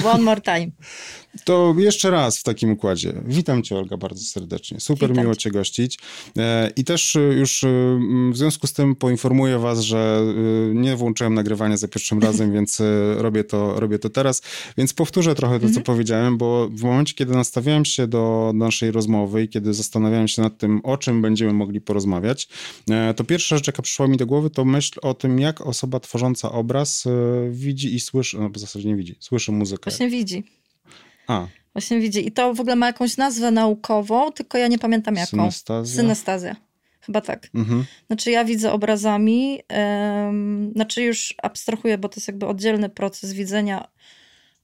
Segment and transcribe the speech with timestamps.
[0.00, 0.72] One more time.
[1.44, 3.12] To jeszcze raz w takim układzie.
[3.26, 4.80] Witam cię, Olga, bardzo serdecznie.
[4.80, 5.50] Super Witam miło cię.
[5.50, 5.98] gościć.
[6.38, 7.68] E, I też e, już e,
[8.32, 10.22] w związku z tym poinformuję was, że
[10.74, 12.82] nie włączyłem nagrywania za pierwszym razem, więc
[13.16, 14.42] robię to, robię to teraz.
[14.76, 19.42] Więc powtórzę trochę to, co powiedziałem, bo w momencie, kiedy nastawiałem się do naszej rozmowy
[19.42, 22.48] i kiedy zastanawiałem się nad tym, o czym będziemy mogli porozmawiać,
[23.16, 26.52] to pierwsza rzecz, jaka przyszła mi do głowy, to myśl o tym, jak osoba tworząca
[26.52, 27.04] obraz
[27.50, 29.90] widzi i słyszy, no w zasadzie nie widzi, słyszy muzykę.
[29.90, 30.61] Właśnie widzi.
[31.26, 32.26] A, Właśnie widzi.
[32.26, 35.26] I to w ogóle ma jakąś nazwę naukową, tylko ja nie pamiętam jaką.
[35.30, 35.96] Synestazja?
[35.96, 36.56] Synestazja.
[37.00, 37.48] Chyba tak.
[37.54, 37.84] mhm.
[38.06, 43.88] Znaczy ja widzę obrazami, em, znaczy już abstrahuję, bo to jest jakby oddzielny proces widzenia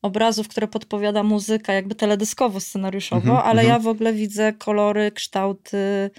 [0.02, 3.68] obrazów, które podpowiada muzyka, jakby teledyskowo, scenariuszowo, Mhm, ale mhm.
[3.68, 6.10] ja w ogóle widzę kolory, kształty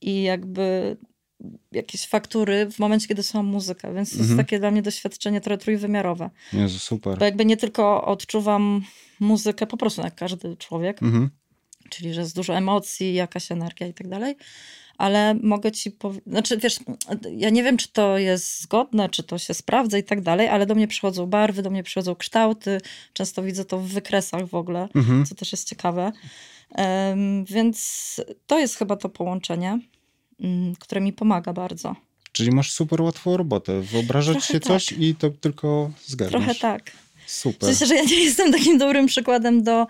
[0.00, 0.96] i jakby
[1.72, 4.28] jakieś faktury w momencie, kiedy są muzyka, więc to Mhm.
[4.28, 6.30] jest takie dla mnie doświadczenie trochę trójwymiarowe.
[6.52, 7.18] Jezu, super.
[7.18, 8.82] Bo jakby nie tylko odczuwam
[9.20, 11.30] muzykę po prostu jak każdy człowiek, Mhm.
[11.90, 14.36] czyli że jest dużo emocji, jakaś energia i tak dalej,
[14.98, 16.78] ale mogę ci powiedzieć, znaczy wiesz,
[17.36, 20.66] ja nie wiem, czy to jest zgodne, czy to się sprawdza i tak dalej, ale
[20.66, 22.80] do mnie przychodzą barwy, do mnie przychodzą kształty,
[23.12, 25.26] często widzę to w wykresach w ogóle, Mhm.
[25.26, 26.12] co też jest ciekawe.
[26.74, 29.78] Em, więc to jest chyba to połączenie,
[30.78, 31.96] które mi pomaga bardzo.
[32.32, 33.80] Czyli masz super łatwą robotę.
[33.80, 34.68] Wyobrażać Trochę się tak.
[34.68, 36.32] coś i to tylko zgadniesz.
[36.32, 36.92] Trochę tak.
[37.26, 37.68] Super.
[37.68, 39.86] sensie, że ja nie jestem takim dobrym przykładem do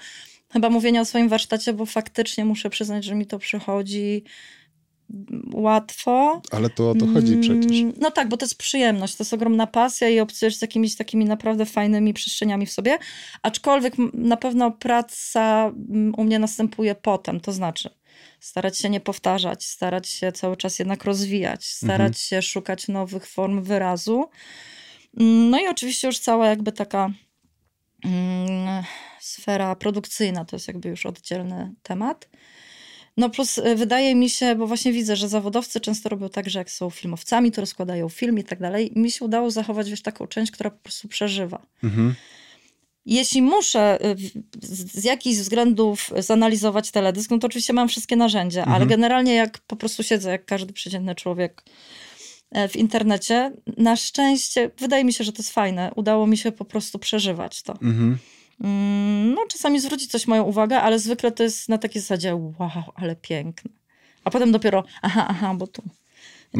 [0.52, 4.24] chyba mówienia o swoim warsztacie, bo faktycznie muszę przyznać, że mi to przychodzi
[5.52, 6.42] łatwo.
[6.50, 7.80] Ale to o to chodzi przecież.
[7.80, 10.96] Mm, No tak, bo to jest przyjemność, to jest ogromna pasja i obcujesz z jakimiś
[10.96, 12.98] takimi naprawdę fajnymi przestrzeniami w sobie.
[13.42, 17.90] Aczkolwiek na pewno praca mm, u mnie następuje potem, to znaczy
[18.40, 23.62] starać się nie powtarzać, starać się cały czas jednak rozwijać, starać się szukać nowych form
[23.62, 24.28] wyrazu.
[25.20, 27.10] Mm, No i oczywiście już cała jakby taka
[28.04, 28.84] mm,
[29.20, 32.28] sfera produkcyjna to jest jakby już oddzielny temat.
[33.16, 36.58] No plus y, wydaje mi się, bo właśnie widzę, że zawodowcy często robią tak, że
[36.58, 38.92] jak są filmowcami, to rozkładają film i tak dalej.
[38.96, 41.66] Mi się udało zachować wiesz, taką część, która po prostu przeżywa.
[41.84, 42.14] Mhm.
[43.06, 44.16] Jeśli muszę y,
[44.92, 48.88] z jakichś względów zanalizować teledysk, no to oczywiście mam wszystkie narzędzia, ale Mhm.
[48.88, 51.62] generalnie jak po prostu siedzę, jak każdy przeciętny człowiek
[52.50, 56.52] e, w internecie, na szczęście, wydaje mi się, że to jest fajne, udało mi się
[56.52, 57.72] po prostu przeżywać to.
[57.72, 58.18] Mhm.
[58.60, 62.70] Mm, No, czasami zwróci coś moją uwagę, ale zwykle to jest na takiej zasadzie, wow,
[62.94, 63.70] ale piękne.
[64.24, 65.82] A potem dopiero, aha, aha, bo tu.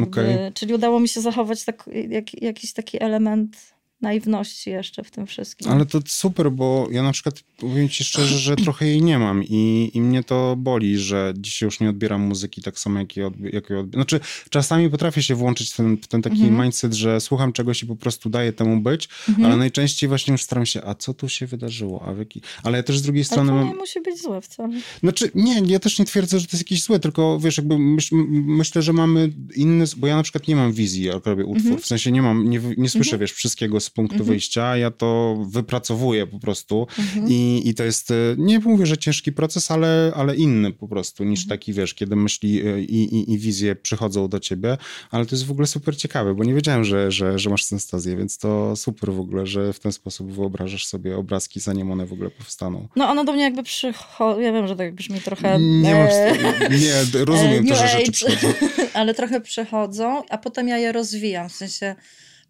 [0.03, 0.53] Okej.
[0.55, 5.69] Czyli udało mi się zachować tak, jak, jakiś taki element naiwności jeszcze w tym wszystkim.
[5.73, 9.45] Ale to super, bo ja na przykład powiem ci szczerze, że trochę jej nie mam
[9.45, 13.27] i, i mnie to boli, że dzisiaj już nie odbieram muzyki tak samo, jak, je
[13.27, 13.91] odbi- jak odbieram.
[13.93, 14.21] Znaczy,
[14.51, 16.63] czasami potrafię się włączyć w ten, w ten taki Mhm.
[16.63, 19.47] mindset, że słucham czegoś i po prostu daję temu być, Mhm.
[19.47, 22.03] ale najczęściej właśnie już staram się, a co tu się wydarzyło?
[22.07, 22.43] A w jaki...
[22.63, 23.69] Ale ja też z drugiej Ale strony to mam...
[23.69, 24.81] nie musi być złe wcale.
[25.03, 28.15] Znaczy, nie, ja też nie twierdzę, że to jest jakieś złe, tylko wiesz, jakby myśl,
[28.31, 31.83] myślę, że mamy inny, bo ja na przykład nie mam wizji, jak robię utwór, Mhm.
[31.83, 34.29] w sensie nie mam, nie, nie słyszę, wiesz, wszystkiego z punktu Mhm.
[34.31, 37.27] wyjścia, ja to wypracowuję po prostu Mhm.
[37.29, 41.25] i, i to jest, e, nie mówię, że ciężki proces, ale, ale inny po prostu
[41.25, 41.59] niż Mhm.
[41.59, 44.79] taki, wiesz, kiedy myśli e, i, i, i wizje przychodzą do ciebie,
[45.11, 48.17] ale to jest w ogóle super ciekawe, bo nie wiedziałem, że, że, że masz synestazję,
[48.17, 52.13] więc to super w ogóle, że w ten sposób wyobrażasz sobie obrazki, zanim one w
[52.13, 52.89] ogóle powstaną.
[52.97, 55.59] No ono do mnie jakby przychodzi, ja wiem, że tak brzmi trochę...
[55.61, 56.33] Nie mam, e,
[56.71, 58.53] nie, rozumiem New to, że rzeczy przychodzą.
[58.95, 61.49] ale trochę przychodzą, a potem ja je rozwijam.
[61.49, 61.95] W sensie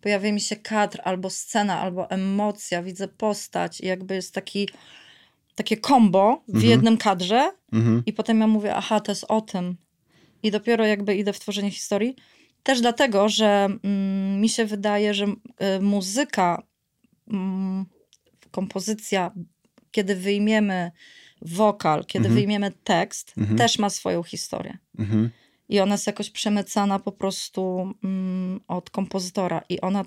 [0.06, 4.69] pojawia mi się kadr, albo scena, albo emocja, widzę postać i jakby jest taki,
[5.55, 6.71] takie kombo w Mhm.
[6.71, 8.03] jednym kadrze Mhm.
[8.06, 9.77] i potem ja mówię, aha, to jest o tym.
[10.43, 12.17] I dopiero jakby idę w tworzenie historii.
[12.62, 16.62] Też dlatego, że mm, mi się wydaje, że y, muzyka,
[17.33, 17.87] mm,
[18.50, 19.31] kompozycja,
[19.91, 20.91] kiedy wyjmiemy
[21.43, 22.34] wokal, kiedy Mhm.
[22.34, 23.59] wyjmiemy tekst, Mhm.
[23.59, 24.78] też ma swoją historię.
[25.69, 29.62] I ona jest jakoś przemycana po prostu mm, od kompozytora.
[29.69, 30.05] I ona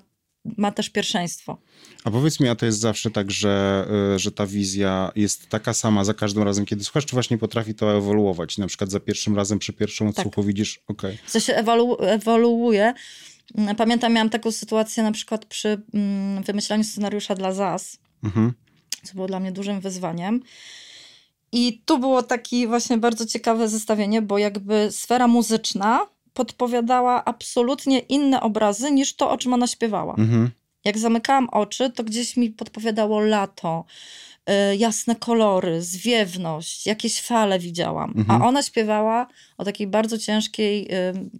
[0.56, 1.58] ma też pierwszeństwo.
[2.04, 5.72] A powiedz mi, a to jest zawsze tak, że, y, że ta wizja jest taka
[5.74, 8.58] sama za każdym razem, kiedy słuchasz, czy właśnie potrafi to ewoluować?
[8.58, 11.18] Na przykład za pierwszym razem, przy pierwszym odsłuchu widzisz, okej.
[11.26, 12.94] W sensie ewolu- ewoluuje.
[13.58, 18.52] Mm, Pamiętam, miałam taką sytuację na przykład przy mm, wymyślaniu scenariusza dla ZAS, Mhm.
[19.04, 20.40] co było dla mnie dużym wyzwaniem.
[21.52, 28.40] I tu było takie właśnie bardzo ciekawe zestawienie, bo jakby sfera muzyczna podpowiadała absolutnie inne
[28.40, 30.14] obrazy niż to, o czym ona śpiewała.
[30.14, 30.50] Mhm.
[30.84, 33.84] Jak zamykałam oczy, to gdzieś mi podpowiadało lato,
[34.72, 38.14] y, jasne kolory, zwiewność, jakieś fale widziałam.
[38.16, 38.42] Mhm.
[38.42, 39.26] A ona śpiewała
[39.58, 40.88] o takiej bardzo ciężkiej,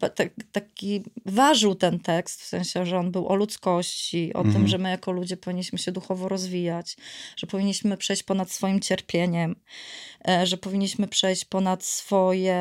[0.05, 4.55] y, tak, taki ważył ten tekst, w sensie, że on był o ludzkości, o Mhm.
[4.55, 6.97] tym, że my jako ludzie powinniśmy się duchowo rozwijać,
[7.37, 9.57] że powinniśmy przejść ponad swoim cierpieniem,
[10.29, 12.61] e, że powinniśmy przejść ponad swoje,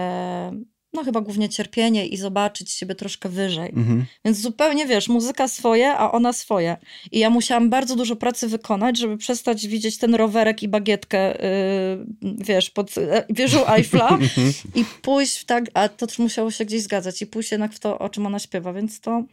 [0.93, 3.69] no chyba głównie cierpienie i zobaczyć siebie troszkę wyżej.
[3.69, 4.05] Mhm.
[4.25, 6.77] Więc zupełnie, wiesz, muzyka swoje, a ona swoje.
[7.11, 12.35] I ja musiałam bardzo dużo pracy wykonać, żeby przestać widzieć ten rowerek i bagietkę, yy,
[12.37, 14.53] wiesz, pod yy, wieżą Eiffla Mhm.
[14.75, 17.99] i pójść w tak, a to musiało się gdzieś zgadzać i pójść jednak w to,
[17.99, 19.23] o czym ona śpiewa, więc to,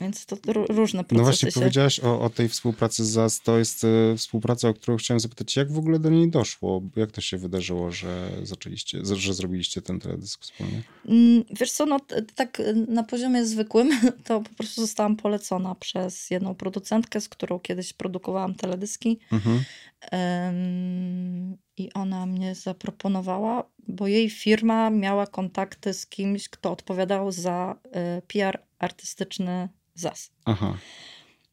[0.00, 1.60] więc to ró- różne procesy No właśnie się...
[1.60, 3.40] powiedziałaś o, o tej współpracy z ZAS.
[3.40, 5.56] To jest e, współpraca, o którą chciałem zapytać.
[5.56, 6.82] Jak w ogóle do niej doszło?
[6.96, 10.82] Jak to się wydarzyło, że zaczęliście, że zrobiliście ten teledysk wspólnie?
[11.08, 11.98] Mm, Wiesz co, no
[12.34, 13.90] tak y, na poziomie zwykłym
[14.26, 19.18] to po prostu zostałam polecona przez jedną producentkę, z którą kiedyś produkowałam teledyski.
[19.32, 19.64] Mhm.
[20.10, 27.76] Em, I ona mnie zaproponowała, bo jej firma miała kontakty z kimś, kto odpowiadał za
[28.18, 29.68] y, PR artystyczny
[30.00, 30.30] ZAS.
[30.44, 30.76] Aha.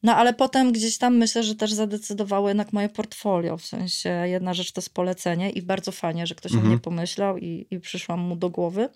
[0.02, 3.56] No ale potem gdzieś tam myślę, że też zadecydowało jednak moje portfolio.
[3.56, 6.72] W sensie jedna rzecz to jest polecenie i bardzo fajnie, że ktoś o Mhm.
[6.72, 8.88] mnie pomyślał i, i przyszłam mu do głowy.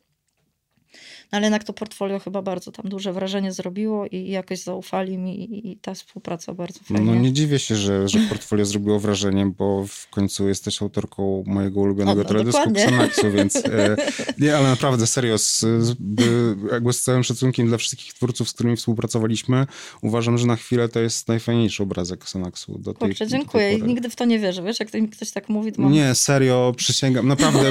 [1.32, 5.68] No ale jednak to portfolio chyba bardzo tam duże wrażenie zrobiło i jakoś zaufali mi
[5.68, 7.06] i, ta współpraca bardzo fajnie.
[7.06, 11.80] No nie dziwię się, że, że portfolio zrobiło wrażenie, bo w końcu jesteś autorką mojego
[11.80, 12.70] ulubionego O, no, teledysku.
[12.70, 13.96] Xanaxu, więc e,
[14.38, 18.52] nie, ale naprawdę serio, z, z, by- jakby z całym szacunkiem dla wszystkich twórców, z
[18.52, 19.66] którymi współpracowaliśmy,
[20.02, 23.78] uważam, że na chwilę to jest najfajniejszy obrazek Xanaxu do tej, Kurczę, do tej dziękuję.
[23.78, 24.62] Nigdy w to nie wierzę.
[24.62, 25.92] Wiesz, jak to mi ktoś tak mówi, to mam...
[25.92, 27.28] Nie, serio, przysięgam.
[27.28, 27.70] Naprawdę,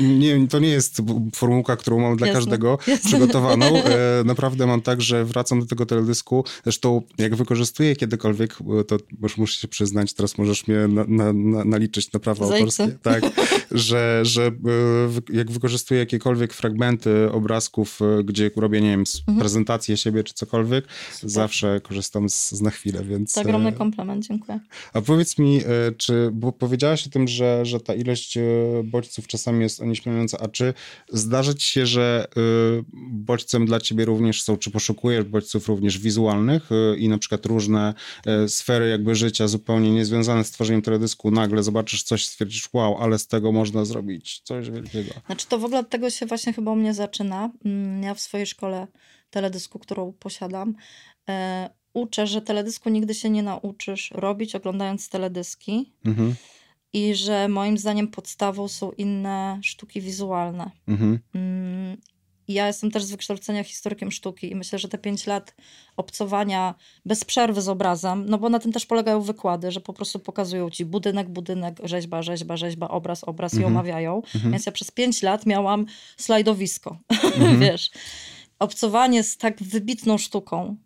[0.00, 1.02] nie, to nie jest
[1.34, 3.10] formułka, którą mam dla Każdego jasne.
[3.10, 3.66] przygotowaną.
[3.90, 6.44] E, naprawdę mam tak, że wracam do tego teledysku.
[6.64, 11.32] Zresztą, jak wykorzystuję kiedykolwiek, e, to już muszę się przyznać, teraz możesz mnie na, na,
[11.32, 12.82] na, naliczyć na prawa Zajce.
[12.84, 12.98] autorskie.
[13.02, 13.22] Tak,
[13.70, 14.52] że, że e,
[15.32, 19.38] jak wykorzystuję jakiekolwiek fragmenty obrazków, gdzie robię, nie wiem, Mhm.
[19.38, 20.84] prezentację siebie czy cokolwiek,
[21.22, 23.34] zawsze korzystam z, z na chwilę, więc...
[23.34, 24.60] To ogromny komplement, dziękuję.
[24.92, 25.60] a powiedz mi,
[25.96, 28.38] czy, bo powiedziałaś o tym, że, że ta ilość
[28.84, 30.74] bodźców czasami jest onieśmielająca, a czy
[31.12, 32.26] zdarza ci się, że e,
[33.12, 37.94] bodźcem dla ciebie również są, czy poszukujesz bodźców również wizualnych e, i na przykład różne
[38.26, 43.18] e, sfery jakby życia zupełnie niezwiązane z tworzeniem teledysku, nagle zobaczysz coś, stwierdzisz, wow, ale
[43.18, 45.14] z tego można zrobić coś wielkiego.
[45.26, 47.50] Znaczy to w ogóle od tego się właśnie chyba u mnie zaczyna.
[47.64, 48.86] Mm, Ja w swojej szkole
[49.30, 50.74] teledysku, którą posiadam,
[51.28, 56.34] e, uczę, że teledysku nigdy się nie nauczysz robić oglądając teledyski Mhm,
[56.92, 60.70] i że moim zdaniem podstawą są inne sztuki wizualne.
[60.88, 61.96] mhm, Mm,
[62.48, 65.54] Ja jestem też z wykształcenia historykiem sztuki i myślę, że te pięć lat
[65.96, 66.74] obcowania
[67.06, 70.70] bez przerwy z obrazem, no bo na tym też polegają wykłady, że po prostu pokazują
[70.70, 73.74] ci budynek, budynek, rzeźba, rzeźba, rzeźba, obraz, obraz i Mhm.
[73.76, 74.22] omawiają.
[74.34, 75.86] mhm, Więc ja przez pięć lat miałam
[76.16, 77.60] slajdowisko, Mhm.
[77.60, 77.90] wiesz.
[78.58, 80.76] Obcowanie z tak wybitną sztuką.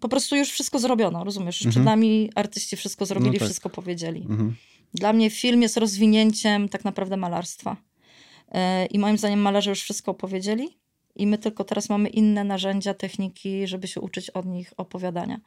[0.00, 1.60] Po prostu już wszystko zrobiono, rozumiesz?
[1.60, 1.72] Już Mhm.
[1.72, 3.48] przed nami artyści wszystko zrobili, No tak.
[3.48, 4.20] wszystko powiedzieli.
[4.20, 4.56] mhm.
[4.94, 7.76] Dla mnie film jest rozwinięciem tak naprawdę malarstwa.
[8.54, 10.80] Yy, I moim zdaniem malarze już wszystko opowiedzieli
[11.16, 15.40] i my tylko teraz mamy inne narzędzia, techniki, żeby się uczyć od nich opowiadania.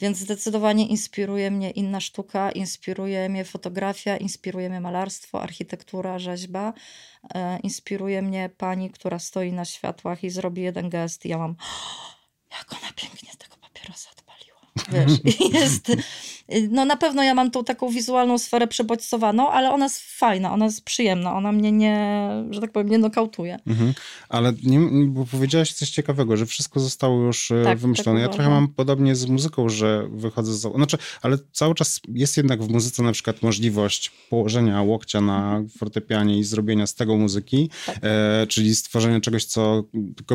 [0.00, 6.72] Więc zdecydowanie inspiruje mnie inna sztuka, inspiruje mnie fotografia, inspiruje mnie malarstwo, architektura, rzeźba.
[7.34, 11.56] Yy, Inspiruje mnie pani, która stoi na światłach i zrobi jeden gest i ja mam
[12.58, 14.23] jak ona pięknie tego papierosa.
[14.92, 15.92] Wiesz, jest,
[16.70, 20.64] no na pewno ja mam tą taką wizualną sferę przebodźcowaną, ale ona jest fajna, ona
[20.64, 23.58] jest przyjemna, ona mnie nie, że tak powiem, nie nokautuje.
[23.66, 23.94] Mhm.
[24.28, 28.20] Ale nie, bo powiedziałaś coś ciekawego, że wszystko zostało już e, Tak, wymyślone.
[28.20, 30.60] tak ja trochę mam podobnie z muzyką, że wychodzę z...
[30.74, 36.38] Znaczy, ale cały czas jest jednak w muzyce na przykład możliwość położenia łokcia na fortepianie
[36.38, 37.98] i zrobienia z tego muzyki, Tak.
[38.02, 39.84] e, czyli stworzenia czegoś, co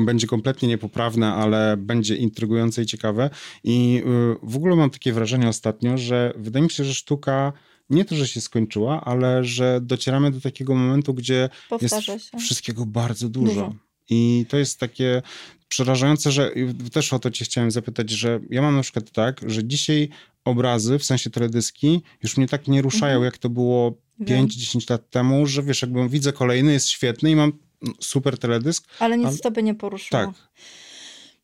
[0.01, 3.29] będzie kompletnie niepoprawne, ale będzie intrygujące i ciekawe.
[3.63, 7.53] I y, w ogóle mam takie wrażenie ostatnio, że wydaje mi się, że sztuka
[7.89, 12.38] nie to, że się skończyła, ale że docieramy do takiego momentu, gdzie Powtarza jest się.
[12.38, 13.53] wszystkiego bardzo dużo.
[13.53, 13.75] Dużo.
[14.09, 15.21] I to jest takie
[15.67, 16.51] przerażające, że
[16.93, 20.09] też o to cię chciałem zapytać, że ja mam na przykład tak, że dzisiaj
[20.45, 23.24] obrazy, w sensie teledyski, już mnie tak nie ruszają, Mhm.
[23.25, 24.48] jak to było Wiem.
[24.48, 28.88] 5-10 lat temu, że wiesz, jakbym widzę kolejny, jest świetny i mam mm, super teledysk.
[29.00, 30.21] Ale nic Ale- tobie nie poruszyło.
[30.25, 30.29] Tak.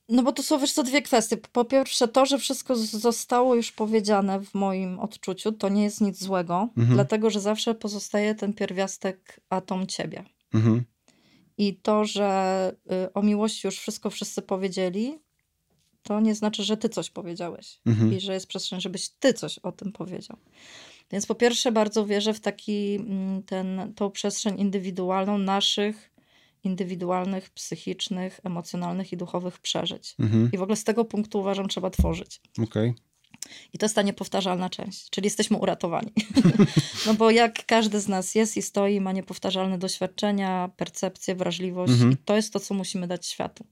[0.10, 1.38] No bo to są wiesz co dwie kwestie.
[1.38, 6.24] Po pierwsze to, że wszystko zostało już powiedziane w moim odczuciu, to nie jest nic
[6.24, 6.94] złego, Mhm.
[6.96, 10.24] dlatego że zawsze pozostaje ten pierwiastek atom ciebie.
[10.54, 10.84] Mhm.
[11.58, 12.76] I to, że
[13.08, 15.20] y, o miłości już wszystko wszyscy powiedzieli,
[16.04, 18.14] to nie znaczy, że ty coś powiedziałeś Mhm.
[18.14, 20.38] i że jest przestrzeń, żebyś ty coś o tym powiedział.
[21.12, 26.12] Więc po pierwsze bardzo wierzę w taki mm, ten, tą przestrzeń indywidualną naszych
[26.66, 30.16] indywidualnych, psychicznych, emocjonalnych i duchowych przeżyć.
[30.20, 30.50] Mhm.
[30.54, 32.42] I w ogóle z tego punktu uważam, trzeba tworzyć.
[32.64, 32.94] Okej.
[33.74, 36.12] I to jest ta niepowtarzalna część, czyli jesteśmy uratowani.
[37.08, 42.12] no bo jak każdy z nas jest i stoi, ma niepowtarzalne doświadczenia, percepcję, wrażliwość, Mhm.
[42.12, 43.66] i to jest to, co musimy dać światu.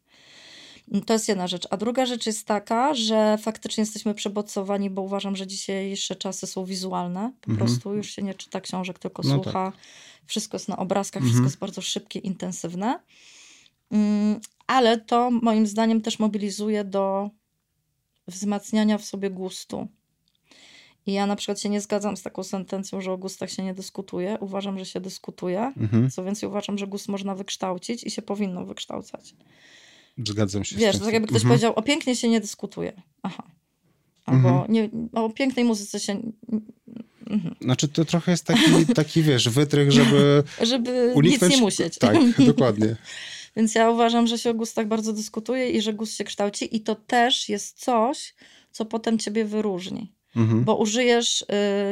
[1.06, 1.68] To jest jedna rzecz.
[1.70, 6.66] A druga rzecz jest taka, że faktycznie jesteśmy przebodźcowani, bo uważam, że dzisiejsze czasy są
[6.66, 7.32] wizualne.
[7.42, 7.58] Po Mhm.
[7.58, 9.72] prostu już się nie czyta książek, tylko No słucha.
[10.26, 11.30] Wszystko jest na obrazkach, Mhm.
[11.32, 13.00] wszystko jest bardzo szybkie, intensywne.
[13.92, 17.30] Mm, Ale to moim zdaniem też mobilizuje do
[18.28, 19.88] wzmacniania w sobie gustu.
[21.06, 23.74] I ja na przykład się nie zgadzam z taką sentencją, że o gustach się nie
[23.74, 24.38] dyskutuje.
[24.40, 25.74] Uważam, że się dyskutuje.
[25.78, 26.10] Mhm.
[26.12, 29.36] Co więcej, uważam, że gust można wykształcić i się powinno wykształcać.
[30.18, 30.76] Zgadzam się.
[30.76, 31.50] Wiesz, tak jakby ktoś Mhm.
[31.50, 33.02] powiedział, o pięknie się nie dyskutuje.
[33.24, 33.44] Aha.
[34.26, 34.72] Albo Mhm.
[34.72, 36.22] nie, o pięknej muzyce się...
[37.30, 37.56] Mhm.
[37.62, 41.52] Znaczy to trochę jest taki, taki wiesz, wytrych, żeby Żeby uniknąć...
[41.52, 41.98] nic nie musieć.
[41.98, 42.96] Tak, dokładnie.
[43.56, 46.82] Więc ja uważam, że się o gustach bardzo dyskutuje i że gust się kształci i
[46.82, 48.34] to też jest coś,
[48.72, 50.14] co potem ciebie wyróżni.
[50.36, 50.64] Mhm.
[50.64, 51.46] Bo użyjesz, y,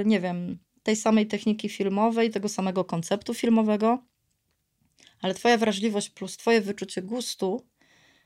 [0.06, 4.04] nie wiem, tej samej techniki filmowej, tego samego konceptu filmowego,
[5.22, 7.66] ale twoja wrażliwość plus twoje wyczucie gustu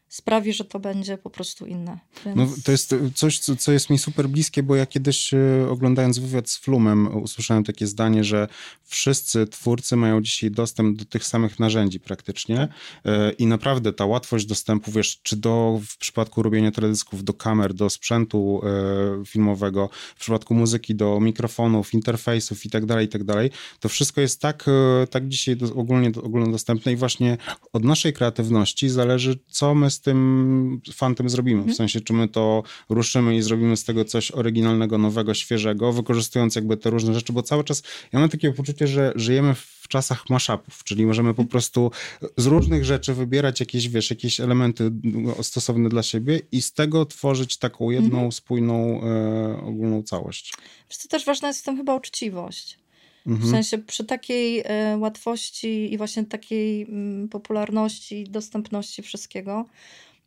[0.07, 1.99] sprawi, że to będzie po prostu inne.
[2.25, 2.37] Więc...
[2.37, 6.19] No, to jest coś, co, co jest mi super bliskie, bo ja kiedyś e, oglądając
[6.19, 8.47] wywiad z Flumem usłyszałem takie zdanie, że
[8.83, 12.67] wszyscy twórcy mają dzisiaj dostęp do tych samych narzędzi praktycznie
[13.05, 17.73] E, i naprawdę ta łatwość dostępu, wiesz, czy do, w przypadku robienia teledysków, do kamer,
[17.73, 23.23] do sprzętu e, filmowego, w przypadku muzyki, do mikrofonów, interfejsów i tak dalej, i tak
[23.23, 24.65] dalej, to wszystko jest tak,
[25.09, 27.37] tak dzisiaj do, ogólnie do, ogólnodostępne i właśnie
[27.73, 31.73] od naszej kreatywności zależy, co my z tym fantem zrobimy.
[31.73, 36.55] W sensie, czy my to ruszymy i zrobimy z tego coś oryginalnego, nowego, świeżego, wykorzystując
[36.55, 37.83] jakby te różne rzeczy, bo cały czas
[38.13, 41.91] ja mam takie poczucie, że żyjemy w czasach mashupów, czyli możemy po prostu
[42.37, 47.05] z różnych rzeczy wybierać jakieś, wiesz, jakieś elementy no, stosowne dla siebie i z tego
[47.05, 50.53] tworzyć taką jedną, spójną, e, ogólną całość.
[50.89, 52.84] Wiesz co, też ważna jest w tym chyba uczciwość.
[53.25, 53.51] W Mhm.
[53.51, 59.65] sensie przy takiej e, łatwości i właśnie takiej mm, popularności, dostępności wszystkiego,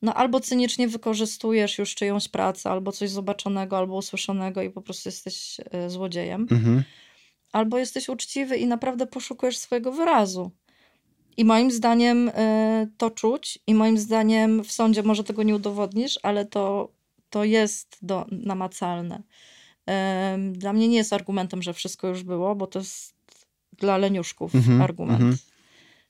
[0.02, 5.08] no albo cynicznie wykorzystujesz już czyjąś pracę, albo coś zobaczonego, albo usłyszonego i po prostu
[5.08, 6.82] jesteś e, złodziejem, Mhm.
[7.52, 10.50] albo jesteś uczciwy i naprawdę poszukujesz swojego wyrazu.
[11.36, 16.18] I moim zdaniem e, to czuć i moim zdaniem w sądzie może tego nie udowodnisz,
[16.22, 16.92] ale to,
[17.30, 19.22] to jest do, namacalne.
[20.52, 23.14] Dla mnie nie jest argumentem, że wszystko już było, bo to jest
[23.78, 25.20] dla leniuszków Mhm, argument.
[25.20, 25.36] mhm.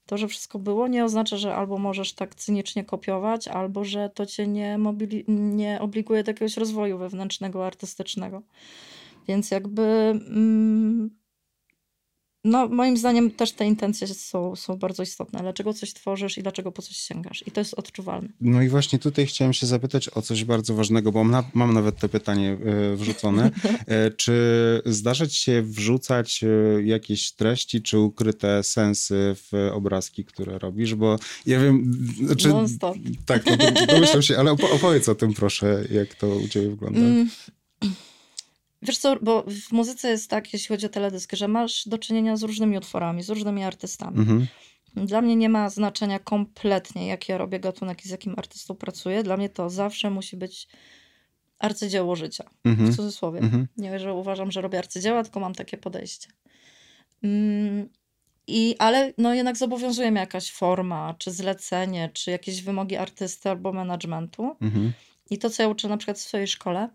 [0.06, 4.26] To, że wszystko było, nie oznacza, że albo możesz tak cynicznie kopiować, albo że to
[4.26, 8.42] cię nie, mobili- nie obliguje do jakiegoś rozwoju wewnętrznego, artystycznego.
[9.28, 9.82] Więc jakby.
[9.82, 11.17] Mm,
[12.44, 15.40] no, moim zdaniem też te intencje są, są bardzo istotne.
[15.40, 17.44] Dlaczego coś tworzysz i dlaczego po coś sięgasz?
[17.46, 18.28] I to jest odczuwalne.
[18.40, 21.74] No i właśnie tutaj chciałem się zapytać o coś bardzo ważnego, bo mam, na, mam
[21.74, 22.58] nawet to pytanie
[22.92, 23.50] e, wrzucone.
[23.86, 24.32] E, Czy
[24.86, 30.94] zdarza ci się wrzucać e, jakieś treści, czy ukryte sensy w obrazki, które robisz?
[30.94, 31.92] Bo ja wiem,
[32.26, 32.96] znaczy, Non-stop.
[33.26, 37.00] tak, no, domyślam się, ale opo- opowiedz o tym proszę, jak to u ciebie wygląda.
[37.00, 37.28] Mm.
[38.82, 42.36] Wiesz co, bo w muzyce jest tak, jeśli chodzi o teledysk, że masz do czynienia
[42.36, 44.18] z różnymi utworami, z różnymi artystami.
[44.18, 44.46] Mhm.
[44.96, 49.22] Dla mnie nie ma znaczenia kompletnie, jak ja robię gatunek i z jakim artystą pracuję.
[49.22, 50.68] Dla mnie to zawsze musi być
[51.58, 52.50] arcydzieło życia.
[52.64, 52.92] Mhm.
[52.92, 53.40] W cudzysłowie.
[53.40, 53.68] Mhm.
[53.76, 56.28] Nie, że uważam, że robię arcydzieła, tylko mam takie podejście.
[57.22, 57.88] Mm,
[58.46, 63.72] I, ale no jednak zobowiązuje mnie jakaś forma, czy zlecenie, czy jakieś wymogi artysty albo
[63.72, 64.56] managementu.
[64.60, 64.92] Mhm.
[65.30, 66.88] I to, co ja uczę na przykład w swojej szkole,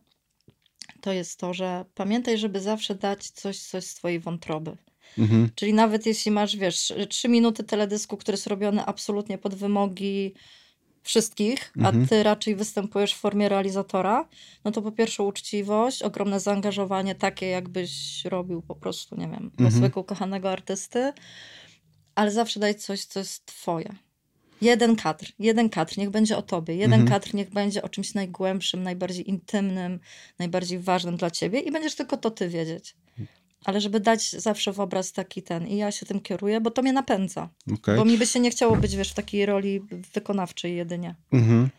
[1.04, 4.78] to jest to, że pamiętaj, żeby zawsze dać coś, coś z twojej wątroby.
[5.18, 5.50] Mhm.
[5.56, 10.34] Czyli nawet jeśli masz, wiesz, trzy minuty teledysku, który jest robiony absolutnie pod wymogi
[11.02, 12.04] wszystkich, Mhm.
[12.04, 14.28] a ty raczej występujesz w formie realizatora,
[14.66, 19.72] no to po pierwsze uczciwość, ogromne zaangażowanie, takie jakbyś robił po prostu, nie wiem, Mhm.
[19.72, 21.14] swojego ukochanego artysty,
[22.16, 23.96] ale zawsze daj coś, co jest twoje.
[24.64, 26.76] Jeden kadr, jeden kadr, niech będzie o tobie.
[26.76, 27.10] Jeden Mhm.
[27.10, 30.00] kadr niech będzie o czymś najgłębszym, najbardziej intymnym,
[30.40, 32.96] najbardziej ważnym dla ciebie i będziesz tylko to ty wiedzieć.
[33.66, 35.68] Ale żeby dać zawsze w obraz taki ten.
[35.68, 37.50] I ja się tym kieruję, bo to mnie napędza.
[37.74, 37.98] Okej.
[37.98, 39.82] Bo mi by się nie chciało być, wiesz, w takiej roli
[40.14, 41.16] wykonawczej jedynie.
[41.32, 41.70] Mhm.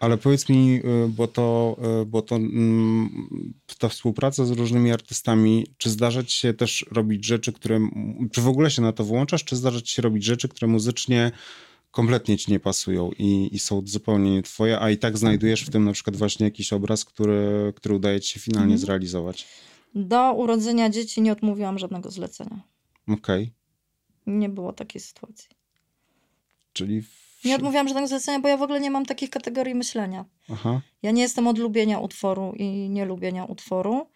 [0.00, 5.66] Ale powiedz mi, y, bo to, y, bo to mm, ta współpraca z różnymi artystami,
[5.78, 7.88] czy zdarza ci się też robić rzeczy, które,
[8.32, 11.32] czy w ogóle się na to włączasz, czy zdarza ci się robić rzeczy, które muzycznie
[11.94, 15.70] kompletnie ci nie pasują i, i są zupełnie nie twoje, a i tak znajdujesz w
[15.70, 18.78] tym na przykład właśnie jakiś obraz, który, który udaje ci się finalnie Mhm.
[18.78, 19.46] zrealizować.
[19.94, 22.60] Do urodzenia dzieci nie odmówiłam żadnego zlecenia.
[23.08, 23.52] Okej,
[24.26, 25.48] Nie było takiej sytuacji.
[26.72, 27.02] czyli...
[27.44, 30.24] Nie odmówiłam żadnego zlecenia, bo ja w ogóle nie mam takich kategorii myślenia.
[30.52, 34.06] Aha, Ja nie jestem od lubienia utworu i nielubienia utworu.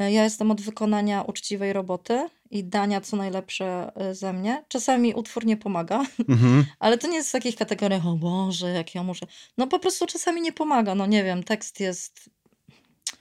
[0.00, 4.64] E, Ja jestem od wykonania uczciwej roboty i dania co najlepsze e, ze mnie.
[4.68, 6.64] Czasami utwór nie pomaga, mhm.
[6.78, 9.26] ale to nie jest w takich kategoriach, o Boże, jak ja muszę.
[9.58, 10.94] No po prostu czasami nie pomaga.
[10.94, 12.30] No nie wiem, tekst jest,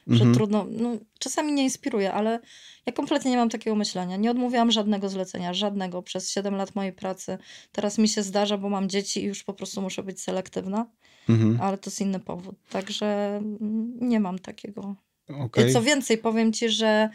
[0.08, 0.34] że Mhm.
[0.34, 2.40] trudno, no czasami nie inspiruje, ale
[2.86, 4.18] ja kompletnie nie mam takiego myślenia.
[4.18, 7.38] Nie odmówiłam żadnego zlecenia, żadnego przez 7 lat mojej pracy.
[7.72, 10.86] Teraz mi się zdarza, bo mam dzieci i już po prostu muszę być selektywna,
[11.30, 11.60] Mhm.
[11.62, 12.56] ale to jest inny powód.
[12.70, 14.96] Także mm, nie mam takiego.
[15.30, 15.74] Okej.
[15.74, 17.10] Co więcej, powiem ci, że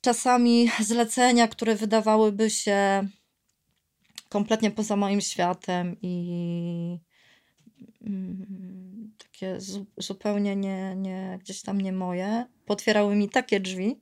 [0.00, 3.08] czasami zlecenia, które wydawałyby się
[4.28, 6.98] kompletnie poza moim światem i
[8.06, 14.00] mm, takie zu, zupełnie nie, nie, gdzieś tam nie moje, potwierały mi takie drzwi,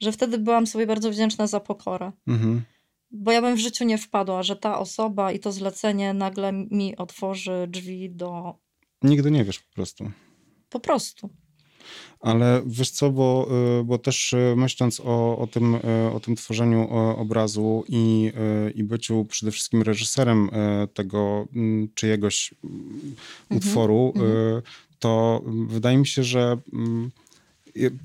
[0.00, 2.12] że wtedy byłam sobie bardzo wdzięczna za pokorę.
[2.26, 2.62] Mhm.
[3.10, 6.96] Bo ja bym w życiu nie wpadła, że ta osoba i to zlecenie nagle mi
[6.96, 8.54] otworzy drzwi do
[9.02, 10.10] Nigdy nie wiesz po prostu.
[10.68, 11.30] po prostu.
[12.20, 13.48] Ale wiesz co, bo,
[13.80, 15.80] y, bo też y, myśląc o, o, tym, y,
[16.14, 18.32] o tym tworzeniu obrazu i,
[18.74, 20.50] i byciu przede wszystkim reżyserem
[20.94, 23.14] tego mm, czyjegoś mm,
[23.50, 24.62] utworu, y,
[24.98, 27.10] to wydaje mi się, że mm,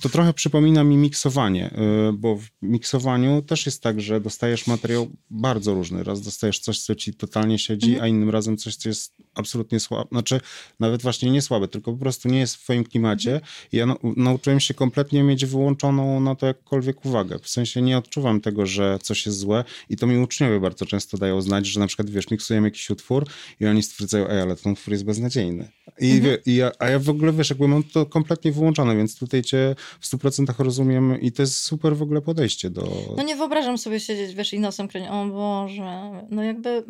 [0.02, 1.72] to trochę przypomina mi miksowanie,
[2.10, 6.04] y, bo w miksowaniu też jest tak, że dostajesz materiał bardzo różny.
[6.04, 10.10] Raz dostajesz coś, co ci totalnie siedzi, a innym razem coś, co jest absolutnie słabe.
[10.12, 10.42] Znaczy,
[10.80, 13.42] nawet właśnie nie słabe, tylko po prostu nie jest w twoim klimacie.
[13.72, 17.40] I ja nau- nauczyłem się kompletnie mieć wyłączoną na to jakkolwiek uwagę.
[17.40, 21.18] W sensie nie odczuwam tego, że coś jest złe i to mi uczniowie bardzo często
[21.18, 23.26] dają znać, że na przykład, wiesz, miksujemy jakiś utwór
[23.60, 25.70] i oni stwierdzają, ej, ale ten utwór jest beznadziejny.
[26.00, 29.20] I, wie, i ja, a ja w ogóle, wiesz, jakby mam to kompletnie wyłączone, więc
[29.20, 29.57] tutaj cię
[30.00, 32.88] w 100% rozumiem i to jest super w ogóle podejście do...
[33.18, 36.84] No nie wyobrażam sobie siedzieć, wiesz, i nosem kręcić, o Boże, no jakby...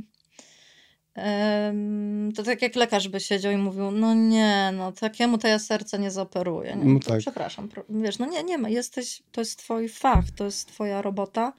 [2.36, 5.98] to tak jak lekarz by siedział i mówił, no nie, no takiemu to ja serca
[5.98, 6.76] nie zaoperuję.
[6.76, 6.94] Nie?
[6.94, 7.20] No tak.
[7.20, 11.54] Przepraszam, wiesz, no nie, nie ma, jesteś, to jest twój fach, to jest twoja robota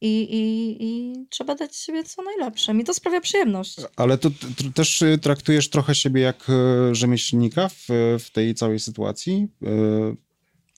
[0.00, 2.74] i, i, i trzeba dać siebie co najlepsze.
[2.74, 3.76] Mi to sprawia przyjemność.
[3.96, 4.30] Ale to
[4.74, 7.86] też y, traktujesz trochę siebie jak y, rzemieślnika w,
[8.18, 9.48] w tej całej sytuacji?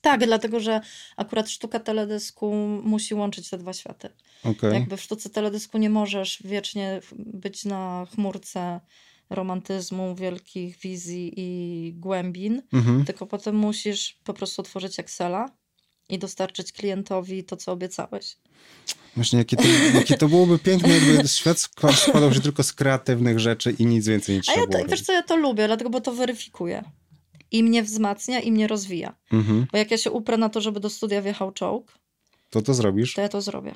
[0.01, 0.81] Tak, dlatego, że
[1.17, 4.09] akurat sztuka teledysku musi łączyć te dwa światy.
[4.43, 4.73] Okej.
[4.73, 8.79] Jakby w sztuce teledysku nie możesz wiecznie być na chmurce
[9.29, 13.05] romantyzmu, wielkich wizji i głębin, Mhm.
[13.05, 15.49] tylko potem musisz po prostu otworzyć Excela
[16.09, 18.37] i dostarczyć klientowi to, co obiecałeś.
[19.15, 23.39] Właśnie, jakie to, jakie to byłoby piękne, jakby świat skła- składał się tylko z kreatywnych
[23.39, 25.05] rzeczy i nic więcej nie A trzeba ja było to, wiesz robić.
[25.05, 26.83] co, ja to lubię, dlatego, bo to weryfikuje.
[27.51, 29.15] I mnie wzmacnia, i mnie rozwija.
[29.31, 29.67] Mhm.
[29.71, 31.99] Bo jak ja się uprę na to, żeby do studia wjechał czołg,
[32.49, 33.13] To to zrobisz?
[33.13, 33.75] to ja to zrobię.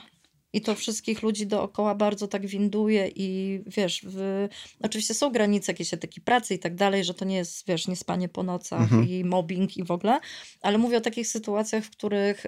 [0.55, 4.47] I to wszystkich ludzi dookoła bardzo tak winduje i wiesz, w...
[4.83, 7.95] oczywiście są granice jakiejś etyki pracy i tak dalej, że to nie jest, wiesz, nie
[7.95, 9.09] spanie po nocach Mhm.
[9.09, 10.19] i mobbing i w ogóle,
[10.61, 12.45] ale mówię o takich sytuacjach, w których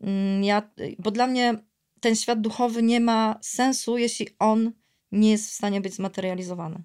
[0.00, 1.54] yy, ja, bo dla mnie
[2.00, 4.72] ten świat duchowy nie ma sensu, jeśli on
[5.12, 6.82] nie jest w stanie być zmaterializowany.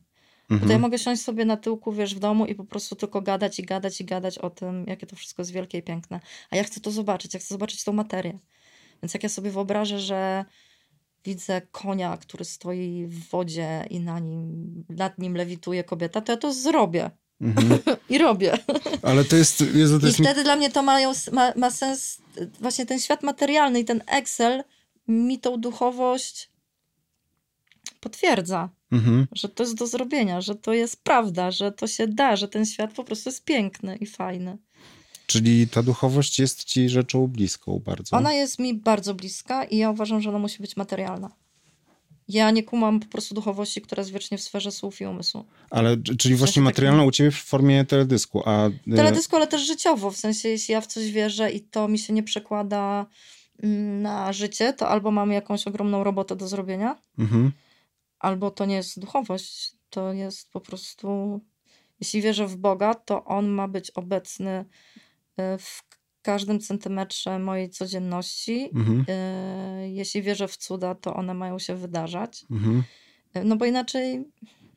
[0.49, 0.81] Bo to ja Mhm.
[0.81, 4.01] mogę siąść sobie na tyłku, wiesz, w domu i po prostu tylko gadać i gadać
[4.01, 6.19] i gadać o tym, jakie to wszystko jest wielkie i piękne.
[6.49, 8.39] A ja chcę to zobaczyć, ja chcę zobaczyć tą materię.
[9.03, 10.45] Więc jak ja sobie wyobrażę, że
[11.25, 16.38] widzę konia, który stoi w wodzie i na nim, nad nim lewituje kobieta, to ja
[16.38, 17.12] to zrobię.
[17.41, 17.79] Mhm.
[18.10, 18.53] I robię.
[19.01, 20.25] Ale to jest, Jezu, to I jest mi...
[20.25, 22.21] wtedy dla mnie to mają, ma, ma sens,
[22.60, 24.63] właśnie ten świat materialny i ten Excel
[25.07, 26.51] mi tą duchowość
[27.99, 29.28] potwierdza Mhm.
[29.32, 32.65] że to jest do zrobienia, że to jest prawda, że to się da, że ten
[32.65, 34.58] świat po prostu jest piękny i fajny.
[35.28, 38.17] Czyli ta duchowość jest ci rzeczą bliską bardzo.
[38.17, 41.32] Ona jest mi bardzo bliska i ja uważam, że ona musi być materialna.
[42.28, 45.45] Ja nie kumam po prostu duchowości, która jest wiecznie w sferze słów i umysłu.
[45.69, 48.67] Ale, czyli właśnie takim- materialna u ciebie w formie teledysku, a...
[48.67, 52.00] e, Teledysku, ale też życiowo, w sensie jeśli ja w coś wierzę i to mi
[52.00, 53.06] się nie przekłada
[53.63, 57.52] mm, na życie, to albo mam jakąś ogromną robotę do zrobienia, Mhm.
[58.19, 61.41] Albo to nie jest duchowość, to jest po prostu.
[61.99, 64.65] Jeśli wierzę w Boga, to On ma być obecny
[65.39, 65.84] y, w
[66.21, 68.69] każdym centymetrze mojej codzienności.
[68.75, 69.06] Mhm.
[69.84, 72.45] Y, Jeśli wierzę w cuda, to one mają się wydarzać.
[72.51, 72.84] Mhm.
[73.38, 74.23] Y, No bo inaczej,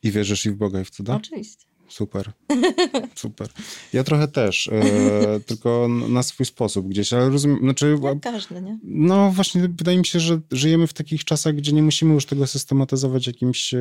[0.03, 1.15] I wierzysz i w Boga i w cuda?
[1.17, 1.67] oczywiście.
[1.91, 2.33] Super.
[3.15, 3.49] Super.
[3.93, 7.99] Ja trochę też, e, tylko na swój sposób gdzieś, ale rozumiem, znaczy...
[8.03, 8.79] Jak każdy, nie?
[8.85, 12.47] No właśnie, wydaje mi się, że żyjemy w takich czasach, gdzie nie musimy już tego
[12.47, 13.81] systematyzować jakimś, e,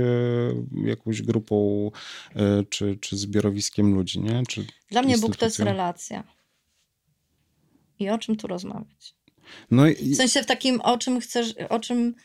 [0.85, 1.91] jakąś grupą
[2.35, 4.43] e, czy, czy zbiorowiskiem ludzi, nie?
[4.47, 6.23] Czy Dla mnie Bóg to jest relacja.
[7.99, 9.15] I o czym tu rozmawiać?
[9.71, 10.13] No i...
[10.13, 12.15] W sensie w takim, o czym chcesz, o czym,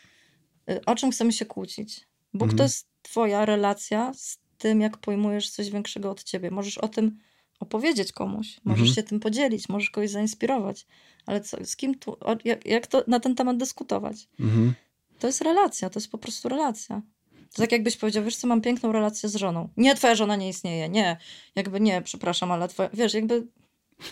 [0.86, 2.06] o czym chcemy się kłócić.
[2.34, 2.58] Bóg mhm.
[2.58, 6.50] to jest twoja relacja z tym, jak pojmujesz coś większego od ciebie.
[6.50, 7.18] Możesz o tym
[7.60, 8.94] opowiedzieć komuś, możesz mhm.
[8.94, 10.86] się tym podzielić, możesz kogoś zainspirować,
[11.26, 14.16] ale co, z kim tu, jak, jak to na ten temat dyskutować?
[14.40, 14.74] Mhm.
[15.18, 17.02] To jest relacja, to jest po prostu relacja.
[17.54, 19.68] To tak jakbyś powiedział, wiesz co, mam piękną relację z żoną.
[19.76, 21.16] Nie, twoja żona nie istnieje, nie,
[21.54, 23.46] jakby nie, przepraszam, ale twoja, wiesz, jakby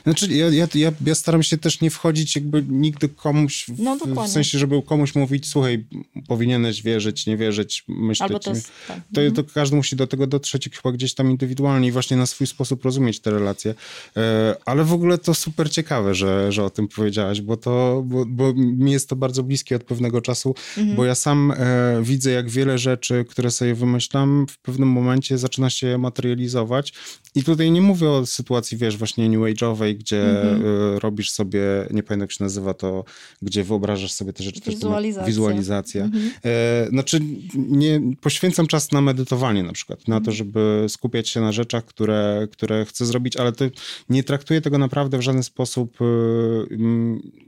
[0.04, 3.96] znaczy, ja, ja, ja, ja, staram się też nie wchodzić jakby nigdy komuś, w, no,
[4.26, 5.84] w sensie, żeby komuś mówić, słuchaj,
[6.28, 8.30] powinieneś wierzyć, nie wierzyć, myśleć.
[8.30, 9.00] Albo to, jest, tak.
[9.14, 9.46] to, mhm.
[9.46, 12.84] to, każdy musi do tego dotrzeć chyba gdzieś tam indywidualnie i właśnie na swój sposób
[12.84, 13.74] rozumieć te relacje.
[14.16, 18.26] E, ale w ogóle to super ciekawe, że, że o tym powiedziałaś, bo to, bo,
[18.26, 20.96] bo mi jest to bardzo bliskie od pewnego czasu, mhm.
[20.96, 25.70] bo ja sam e, widzę, jak wiele rzeczy, które sobie wymyślam, w pewnym momencie zaczyna
[25.70, 26.92] się materializować
[27.34, 30.98] i tutaj nie mówię o sytuacji, wiesz, właśnie new age'owej, gdzie mm -hmm.
[30.98, 33.04] robisz sobie, nie pamiętam jak się nazywa to,
[33.42, 34.60] gdzie wyobrażasz sobie te rzeczy.
[34.70, 35.26] Wizualizacja.
[35.26, 36.04] Wizualizacja.
[36.04, 36.30] Mm -hmm.
[36.44, 37.20] e, znaczy,
[37.54, 40.36] nie, poświęcam czas na medytowanie na przykład, na to, mhm.
[40.36, 43.64] żeby skupiać się na rzeczach, które, które chcę zrobić, ale to
[44.08, 46.04] nie traktuję tego naprawdę w żaden sposób, e,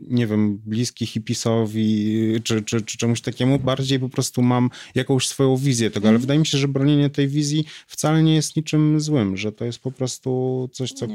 [0.09, 3.59] nie wiem, bliski hipisowi czy, czy, czy czemuś takiemu.
[3.59, 6.21] Bardziej po prostu mam jakąś swoją wizję tego, ale mhm.
[6.21, 9.79] wydaje mi się, że bronienie tej wizji wcale nie jest niczym złym, że to jest
[9.79, 11.07] po prostu coś, co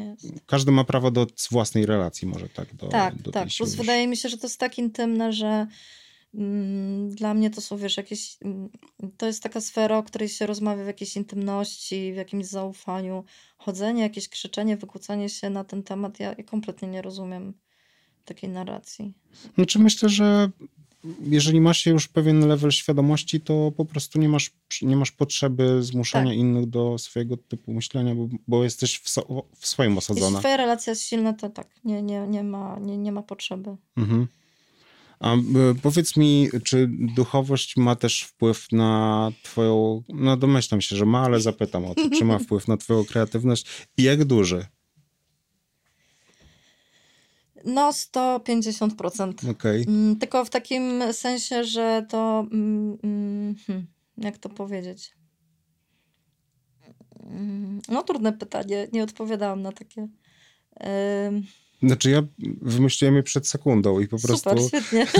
[0.45, 2.75] każdy ma prawo do własnej relacji może tak.
[2.75, 3.49] Do, tak, do tak.
[3.57, 5.67] Plus wydaje mi się, że to jest tak intymne, że
[6.33, 8.69] mm, dla mnie to są, wiesz, jakieś, mm,
[9.17, 13.23] to jest taka sfera, o której się rozmawia w jakiejś intymności, w jakimś zaufaniu.
[13.57, 17.53] Chodzenie, jakieś krzyczenie, wykłócanie się na ten temat, ja, ja kompletnie nie rozumiem
[18.25, 19.13] takiej narracji.
[19.55, 20.49] Znaczy myślę, że
[21.21, 26.31] jeżeli masz już pewien level świadomości, to po prostu nie masz, nie masz potrzeby zmuszania
[26.31, 26.37] tak.
[26.37, 30.27] innych do swojego typu myślenia, bo, bo jesteś w, so, w swoim osadzona.
[30.27, 33.75] Jeśli twoja relacja jest silna, to tak, nie, nie, nie, ma, nie, nie ma potrzeby.
[33.97, 34.27] Mhm.
[35.19, 35.35] A
[35.81, 41.41] powiedz mi, czy duchowość ma też wpływ na twoją, no domyślam się, że ma, ale
[41.41, 44.65] zapytam o to, czy ma wpływ na twoją kreatywność i jak duży?
[47.65, 49.51] No, 150%.
[49.51, 49.85] Okay.
[49.87, 52.47] Mm, tylko w takim sensie, że to.
[52.51, 55.13] Mm, mm, hmm, jak to powiedzieć?
[57.89, 58.87] No, trudne pytanie.
[58.93, 60.07] Nie odpowiadałam na takie.
[61.83, 62.21] Znaczy, ja
[62.61, 64.49] wymyśliłem je przed sekundą i po prostu.
[64.49, 65.07] Super, świetnie.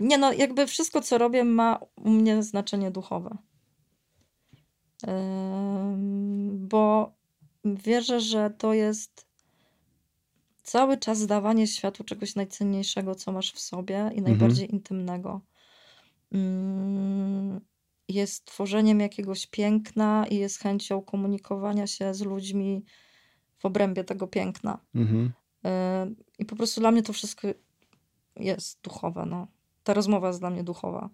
[0.00, 3.38] Nie, no, jakby wszystko, co robię, ma u mnie znaczenie duchowe.
[6.52, 7.12] Bo
[7.64, 9.27] wierzę, że to jest
[10.68, 14.24] cały czas dawanie światu czegoś najcenniejszego, co masz w sobie i mhm.
[14.24, 14.78] najbardziej mhm.
[14.78, 15.40] intymnego.
[16.32, 17.60] Mm,
[18.08, 22.84] jest tworzeniem jakiegoś piękna i jest chęcią komunikowania się z ludźmi
[23.58, 24.78] w obrębie tego piękna.
[24.94, 25.32] Mhm.
[25.66, 25.68] Y,
[26.38, 27.48] I po prostu dla mnie to wszystko
[28.36, 29.26] jest duchowe.
[29.26, 29.46] No.
[29.84, 31.10] Ta rozmowa jest dla mnie duchowa.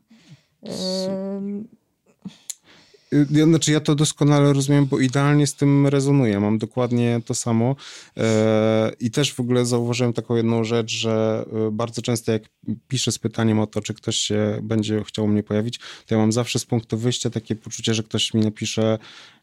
[3.30, 6.40] Ja, znaczy ja to doskonale rozumiem, bo idealnie z tym rezonuję.
[6.40, 7.76] Mam dokładnie to samo.
[8.16, 12.42] E, I też w ogóle zauważyłem taką jedną rzecz, że e, bardzo często jak
[12.88, 16.32] piszę z pytaniem o to, czy ktoś się będzie chciał mnie pojawić, to ja mam
[16.32, 18.98] zawsze z punktu wyjścia takie poczucie, że ktoś mi napisze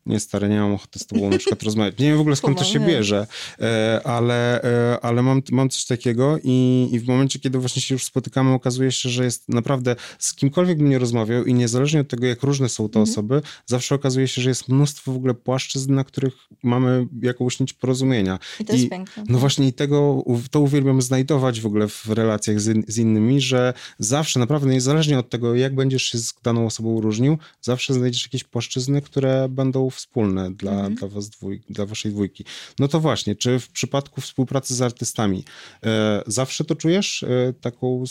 [0.06, 2.00] nie stary, nie mam ochoty z tobą na przykład rozmawiać.
[2.00, 3.28] Nie wiem w ogóle skąd to się bierze,
[3.60, 4.62] e, ale,
[5.02, 8.92] ale mam, mam coś takiego i, i w momencie, kiedy właśnie się już spotykamy, okazuje
[8.92, 12.70] się, że jest naprawdę z kimkolwiek bym nie rozmawiał i niezależnie od tego, jak różne
[12.70, 13.12] są to mhm.
[13.12, 17.74] osoby, zawsze okazuje się, że jest mnóstwo w ogóle płaszczyzn, na których mamy jakąś nić
[17.74, 18.40] porozumienia.
[18.60, 19.24] I to jest I, piękne.
[19.28, 23.74] No właśnie i tego, to uwielbiam znajdować w ogóle w relacjach z, z innymi, że
[24.00, 28.44] zawsze naprawdę niezależnie od tego, jak będziesz się z daną osobą różnił, zawsze znajdziesz jakieś
[28.44, 30.96] płaszczyzny, które będą wspólne dla, mhm.
[30.96, 32.46] dla was dwój, dla waszej dwójki.
[32.80, 35.44] No to właśnie, czy w przypadku współpracy z artystami
[35.86, 38.04] e, zawsze to czujesz, e, taką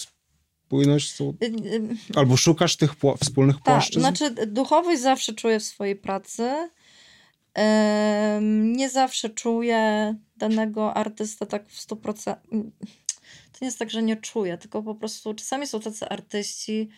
[0.70, 1.20] spójność?
[1.20, 4.00] Y, y, albo szukasz tych pł wspólnych tak, płaszczyzn?
[4.00, 6.70] Znaczy duchowość zawsze czuję w swojej pracy.
[8.50, 12.36] Nie zawsze czuję danego artysta tak w 100%.
[13.52, 16.88] To nie jest tak, że nie czuję, tylko po prostu czasami są tacy artyści,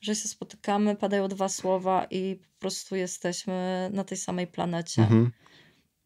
[0.00, 5.02] że się spotykamy, padają dwa słowa i po prostu jesteśmy na tej samej planecie.
[5.02, 5.32] Mhm.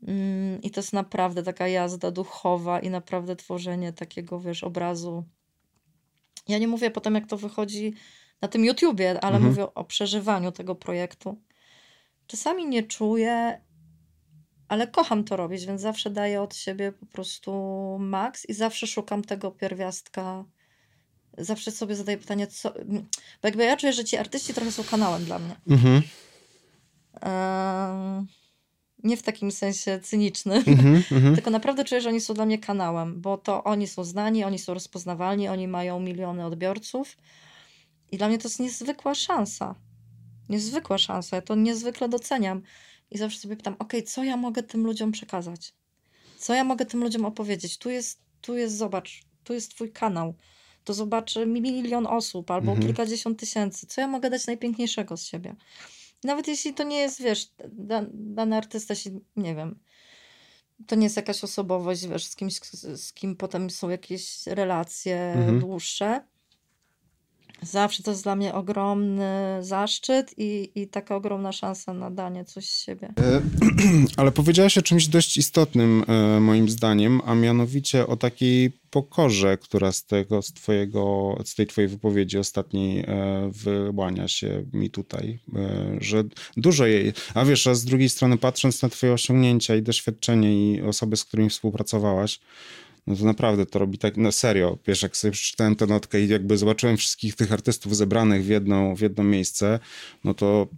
[0.02, 5.24] Mm, I to jest naprawdę taka jazda duchowa i naprawdę tworzenie takiego, wiesz, obrazu.
[6.50, 7.94] Ja nie mówię potem, jak to wychodzi
[8.40, 9.44] na tym YouTubie, ale mhm.
[9.44, 11.40] mówię o przeżywaniu tego projektu.
[12.26, 13.60] Czasami nie czuję
[14.70, 17.52] ale kocham to robić, więc zawsze daję od siebie po prostu
[18.00, 20.44] maks i zawsze szukam tego pierwiastka.
[21.38, 22.74] Zawsze sobie zadaję pytanie, co.
[23.42, 25.56] Bo jakby ja czuję, że ci artyści trochę są kanałem dla mnie.
[25.68, 26.02] Mhm.
[27.20, 28.26] Em,
[29.04, 30.94] nie w takim sensie cynicznym, Mhm.
[31.12, 31.34] Mhm.
[31.34, 34.58] tylko naprawdę czuję, że oni są dla mnie kanałem, bo to oni są znani, oni
[34.58, 37.16] są rozpoznawalni, oni mają miliony odbiorców.
[38.12, 39.74] I dla mnie to jest niezwykła szansa.
[40.48, 41.36] Niezwykła szansa.
[41.36, 42.62] Ja to niezwykle doceniam.
[43.10, 45.72] I zawsze sobie pytam, okej, co ja mogę tym ludziom przekazać?
[46.38, 47.78] Co ja mogę tym ludziom opowiedzieć?
[47.78, 50.34] Tu jest, tu jest, zobacz, tu jest twój kanał.
[50.84, 52.86] To zobaczy milion osób albo Mhm.
[52.86, 53.86] kilkadziesiąt tysięcy.
[53.86, 55.54] Co ja mogę dać najpiękniejszego z siebie?
[56.24, 59.78] Nawet jeśli to nie jest, wiesz, da, dany artysta się, nie wiem,
[60.86, 65.32] to nie jest jakaś osobowość, wiesz, z kimś, z, z kim potem są jakieś relacje
[65.36, 65.60] Mhm.
[65.60, 66.24] dłuższe.
[67.62, 72.68] Zawsze to jest dla mnie ogromny zaszczyt i, i taka ogromna szansa na danie coś
[72.68, 73.12] z siebie.
[73.18, 73.40] E,
[74.16, 79.92] Ale powiedziałaś o czymś dość istotnym, e, moim zdaniem, a mianowicie o takiej pokorze, która
[79.92, 85.38] z tego, z twojego, z tej twojej wypowiedzi ostatniej e, wyłania się mi tutaj,
[86.00, 86.24] że
[86.56, 90.82] dużo jej, a wiesz, a z drugiej strony patrząc na twoje osiągnięcia i doświadczenie i
[90.82, 92.40] osoby, z którymi współpracowałaś,
[93.10, 96.28] no to naprawdę to robi tak, no serio, wiesz, jak sobie przeczytałem tę notkę i
[96.28, 99.78] jakby zobaczyłem wszystkich tych artystów zebranych w jedno, w jedno miejsce,
[100.24, 100.68] no to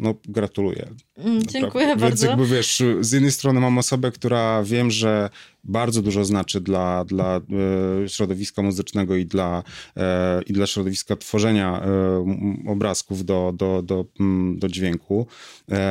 [0.00, 0.88] no gratuluję.
[1.16, 1.86] Mm, Dziękuję Naprawdę.
[1.86, 2.26] Więc bardzo.
[2.26, 5.30] jakby wiesz, z jednej strony mam osobę, która wiem, że
[5.64, 7.36] bardzo dużo znaczy dla, dla
[8.04, 9.62] e, środowiska muzycznego i dla,
[9.96, 14.04] e, i dla środowiska tworzenia e, obrazków do, do, do,
[14.56, 15.26] do dźwięku,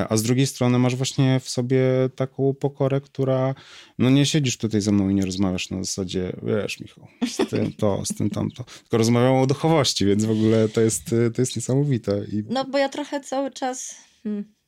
[0.09, 1.81] a z drugiej strony masz właśnie w sobie
[2.15, 3.55] taką pokorę, która,
[3.99, 7.73] no nie siedzisz tutaj ze mną i nie rozmawiasz na zasadzie, wiesz Michał, z tym
[7.73, 11.55] to, z tym tamto, tylko rozmawiamy o duchowości, więc w ogóle to jest, to jest
[11.55, 13.95] niesamowite i No bo ja trochę cały czas...
[14.23, 14.60] Hmm.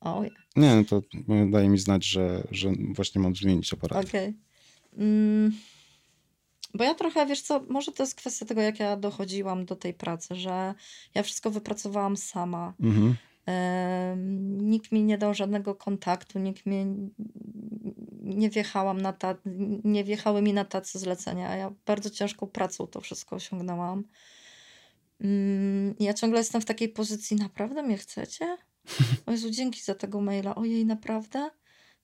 [0.00, 0.22] O,
[0.56, 1.02] Nie, no to
[1.50, 4.04] daje mi znać, że, że właśnie mam zmienić aparat.
[4.06, 4.34] Okej.
[4.98, 5.52] Mm,
[6.74, 9.94] Bo ja trochę, wiesz co, może to jest kwestia tego, jak ja dochodziłam do tej
[9.94, 10.74] pracy, że
[11.14, 12.74] ja wszystko wypracowałam sama.
[12.80, 13.16] Mhm.
[14.62, 16.86] Nikt mi nie dał żadnego kontaktu, nikt mnie
[18.22, 19.34] nie wjechałam na ta,
[19.84, 21.56] nie wjechały mi na tacy zlecenia.
[21.56, 24.04] Ja bardzo ciężką pracą to wszystko osiągnęłam.
[25.20, 28.56] Mm, Ja ciągle jestem w takiej pozycji, naprawdę mnie chcecie?
[29.26, 30.54] O Jezu, dzięki za tego maila.
[30.54, 31.50] Ojej, naprawdę?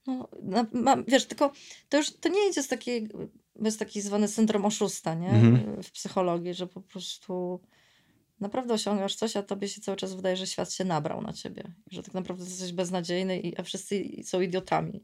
[0.07, 1.53] No, na, mam, wiesz, tylko
[1.89, 3.09] to już to nie idzie z takiej,
[3.57, 5.29] bez taki zwany syndrom oszusta, nie?
[5.29, 5.83] Mhm.
[5.83, 7.61] W psychologii, że po prostu
[8.41, 11.73] naprawdę osiągasz coś, a tobie się cały czas wydaje, że świat się nabrał na ciebie.
[11.91, 15.03] Że tak naprawdę jesteś beznadziejny, i, a wszyscy są idiotami.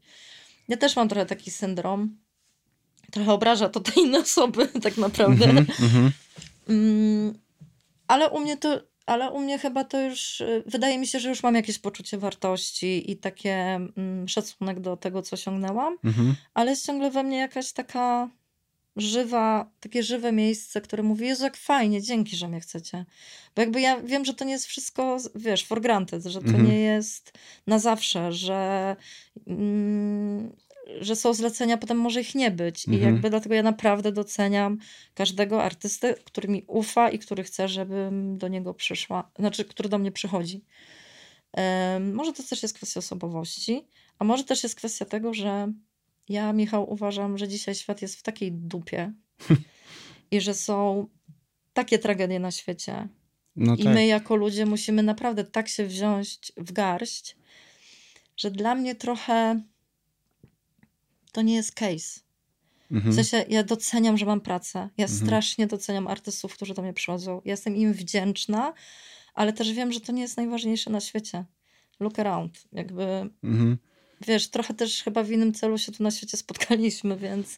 [0.67, 2.17] Ja też mam trochę taki syndrom.
[3.11, 5.45] Trochę obraża to te inne osoby, tak naprawdę.
[5.45, 5.67] Mhm.
[5.81, 6.11] Mhm.
[6.69, 7.39] Mm,
[8.07, 11.29] ale u mnie to, ale u mnie chyba to już, y, wydaje mi się, że
[11.29, 13.55] już mam jakieś poczucie wartości i takie
[13.97, 16.35] mm, szacunek do tego, co osiągnęłam, Mhm.
[16.53, 18.29] ale jest ciągle we mnie jakaś taka
[18.95, 23.05] żywa, takie żywe miejsce, które mówi, Jezu, jak fajnie, dzięki, że mnie chcecie.
[23.55, 26.65] Bo jakby ja wiem, że to nie jest wszystko, wiesz, for granted, że to Mhm.
[26.67, 27.33] nie jest
[27.67, 28.95] na zawsze, że,
[29.47, 30.55] mm,
[30.99, 32.85] że są zlecenia, potem może ich nie być.
[32.85, 33.13] I Mhm.
[33.13, 34.77] jakby dlatego ja naprawdę doceniam
[35.13, 39.97] każdego artystę, który mi ufa i który chce, żebym do niego przyszła, znaczy, który do
[39.97, 40.63] mnie przychodzi.
[41.53, 43.87] Em, może to też jest kwestia osobowości,
[44.19, 45.73] a może też jest kwestia tego, że
[46.29, 49.13] ja, Michał, uważam, że dzisiaj świat jest w takiej dupie
[50.31, 51.07] i że są
[51.73, 53.07] takie tragedie na świecie.
[53.55, 53.93] No I tak.
[53.93, 57.35] my jako ludzie musimy naprawdę tak się wziąć w garść,
[58.37, 59.61] że dla mnie trochę
[61.31, 62.19] to nie jest case.
[62.91, 63.13] W Mhm.
[63.15, 64.89] sensie ja doceniam, że mam pracę.
[64.97, 65.25] Ja Mhm.
[65.25, 67.41] strasznie doceniam artystów, którzy do mnie przychodzą.
[67.45, 68.73] Ja jestem im wdzięczna,
[69.33, 71.45] ale też wiem, że to nie jest najważniejsze na świecie.
[71.99, 72.63] Look around.
[72.73, 73.03] Jakby,
[73.43, 73.77] Mhm.
[74.27, 77.57] wiesz, trochę też chyba w innym celu się tu na świecie spotkaliśmy, więc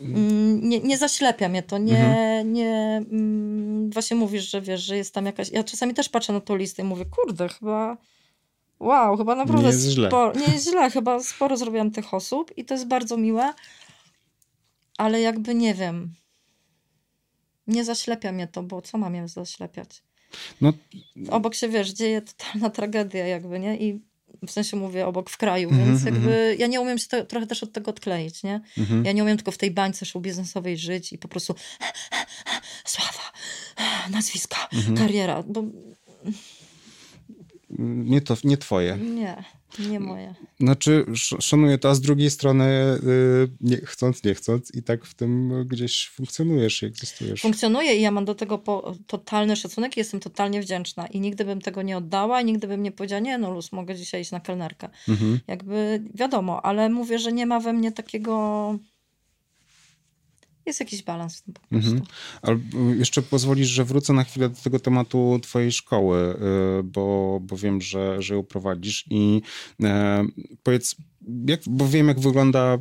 [0.00, 1.78] mm, nie, nie zaślepia mnie to.
[1.78, 2.52] Nie, Mhm.
[2.52, 5.50] nie mm, właśnie mówisz, że wiesz, że jest tam jakaś...
[5.50, 7.96] Ja czasami też patrzę na tą listę i mówię, kurde, chyba...
[8.82, 10.08] Wow, chyba naprawdę jest źle.
[10.08, 13.52] sporo, nie jest źle, chyba sporo zrobiłam tych osób i to jest bardzo miłe,
[14.98, 16.14] ale jakby nie wiem,
[17.66, 20.02] nie zaślepia mnie to, bo co mam je zaślepiać?
[20.60, 20.72] No,
[21.30, 23.76] Obok się, wiesz, dzieje totalna tragedia jakby, nie?
[23.76, 24.00] I
[24.46, 27.46] w sensie mówię obok w kraju, Mhm, więc jakby ja nie umiem się to, trochę
[27.46, 28.60] też od tego odkleić, nie?
[28.78, 29.04] mhm.
[29.04, 31.54] Ja nie umiem tylko w tej bańce show biznesowej żyć i po prostu
[32.84, 33.32] sława,
[34.10, 34.96] nazwiska, Mhm.
[34.96, 35.62] kariera, bo
[37.78, 38.96] nie, to, nie twoje.
[38.96, 39.44] nie.
[39.78, 40.34] Nie moje.
[40.60, 41.06] Znaczy,
[41.40, 45.52] szanuję to, a z drugiej strony, yy, nie, chcąc, nie chcąc, i tak w tym
[45.68, 47.40] gdzieś funkcjonujesz i egzystujesz.
[47.40, 48.62] Funkcjonuję i ja mam do tego
[49.06, 51.06] totalny szacunek i jestem totalnie wdzięczna.
[51.06, 53.94] I nigdy bym tego nie oddała i nigdy bym nie powiedziała, nie no luz, mogę
[53.94, 54.88] dzisiaj iść na kelnerkę.
[55.08, 55.40] Mhm.
[55.46, 58.78] Jakby wiadomo, ale mówię, że nie ma we mnie takiego
[60.66, 61.90] jest jakiś balans w tym po prostu.
[61.90, 62.06] Mhm.
[62.42, 62.58] Ale
[62.98, 66.36] jeszcze pozwolisz, że wrócę na chwilę do tego tematu twojej szkoły,
[66.80, 69.42] y, bo, bo wiem, że, że ją prowadzisz i
[69.82, 70.24] e,
[70.62, 70.96] powiedz,
[71.46, 72.78] jak, bo wiem, jak wygląda e,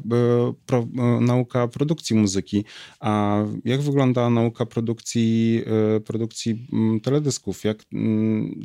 [0.66, 2.66] pro, e, nauka produkcji muzyki,
[3.00, 5.64] a jak wygląda nauka produkcji,
[5.96, 6.68] e, produkcji
[7.04, 7.64] teledysków?
[7.64, 7.84] Jak,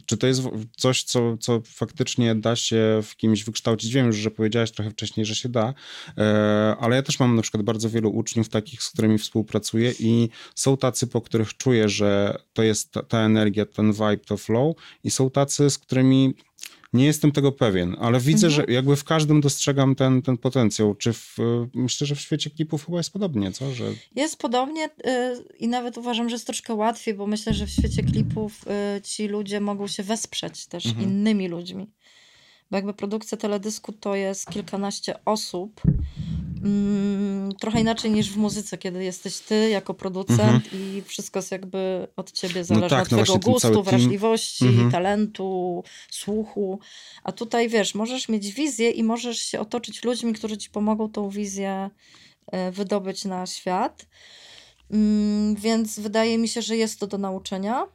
[0.06, 0.42] czy to jest
[0.76, 3.92] coś, co, co faktycznie da się w kimś wykształcić?
[3.92, 5.74] Wiem już, że powiedziałaś trochę wcześniej, że się da,
[6.78, 10.76] ale ja też mam na przykład bardzo wielu uczniów takich, z którymi współpracuję i są
[10.76, 15.10] tacy, po których czuję, że to jest ta, ta energia, ten vibe, to flow i
[15.10, 16.34] są tacy, z którymi
[16.92, 18.66] nie jestem tego pewien, ale widzę, mhm.
[18.66, 20.94] że jakby w każdym dostrzegam ten, ten potencjał.
[20.94, 21.36] Czy w,
[21.74, 23.74] myślę, że w świecie klipów chyba jest podobnie, co?
[23.74, 23.84] Że...
[24.14, 28.02] Jest podobnie yy, i nawet uważam, że jest troszkę łatwiej, bo myślę, że w świecie
[28.02, 31.04] klipów yy, ci ludzie mogą się wesprzeć też mhm.
[31.04, 31.86] innymi ludźmi.
[32.70, 35.80] Bo jakby produkcja teledysku to jest kilkanaście osób,
[36.66, 40.62] Mm, trochę inaczej niż w muzyce, kiedy jesteś ty jako producent mhm.
[40.72, 44.90] i wszystko jest jakby od ciebie zależy, no tak, od no twojego gustu, wrażliwości, mhm.
[44.90, 46.80] talentu, słuchu.
[47.24, 51.30] A tutaj wiesz, możesz mieć wizję i możesz się otoczyć ludźmi, którzy ci pomogą tą
[51.30, 51.90] wizję
[52.46, 54.06] e, wydobyć na świat.
[54.90, 57.86] Mm, więc wydaje mi się, że jest to do nauczenia.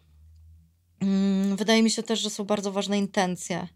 [0.99, 3.67] Mm, wydaje mi się też, że są bardzo ważne intencje,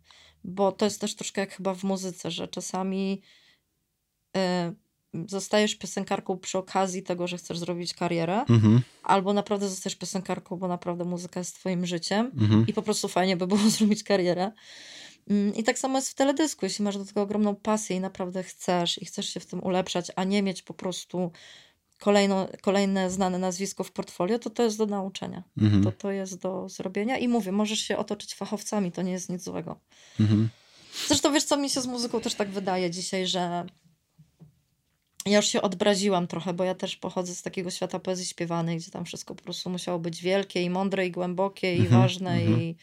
[0.44, 3.22] bo to jest też troszkę jak chyba w muzyce, że czasami
[4.38, 4.74] e,
[5.28, 8.82] zostajesz piosenkarką przy okazji tego, że chcesz zrobić karierę, mhm.
[9.04, 12.66] albo naprawdę zostajesz piosenkarką, bo naprawdę muzyka jest twoim życiem mhm.
[12.68, 14.52] i po prostu fajnie by było zrobić karierę.
[15.30, 18.44] Mm, I tak samo jest w teledysku, jeśli masz do tego ogromną pasję i naprawdę
[18.44, 21.32] chcesz i chcesz się w tym ulepszać, a nie mieć po prostu
[22.00, 25.44] kolejno, kolejne znane nazwisko w portfolio, to to jest do nauczenia.
[25.58, 25.84] Mhm.
[25.84, 29.44] To to jest do zrobienia i mówię, możesz się otoczyć fachowcami, to nie jest nic
[29.44, 29.76] złego.
[30.20, 30.50] Mhm.
[31.08, 33.66] Zresztą wiesz co, mi się z muzyką też tak wydaje dzisiaj, że
[35.26, 38.92] ja już się odbraziłam trochę, bo ja też pochodzę z takiego świata poezji śpiewanej, gdzie
[38.92, 42.62] tam wszystko po prostu musiało być wielkie i mądre i głębokie i mhm, ważne mhm.
[42.62, 42.76] i,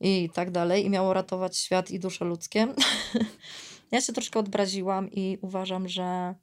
[0.00, 0.86] i tak dalej.
[0.86, 2.68] I miało ratować świat i dusze ludzkie.
[3.92, 6.34] ja się troszkę odbraziłam i uważam, że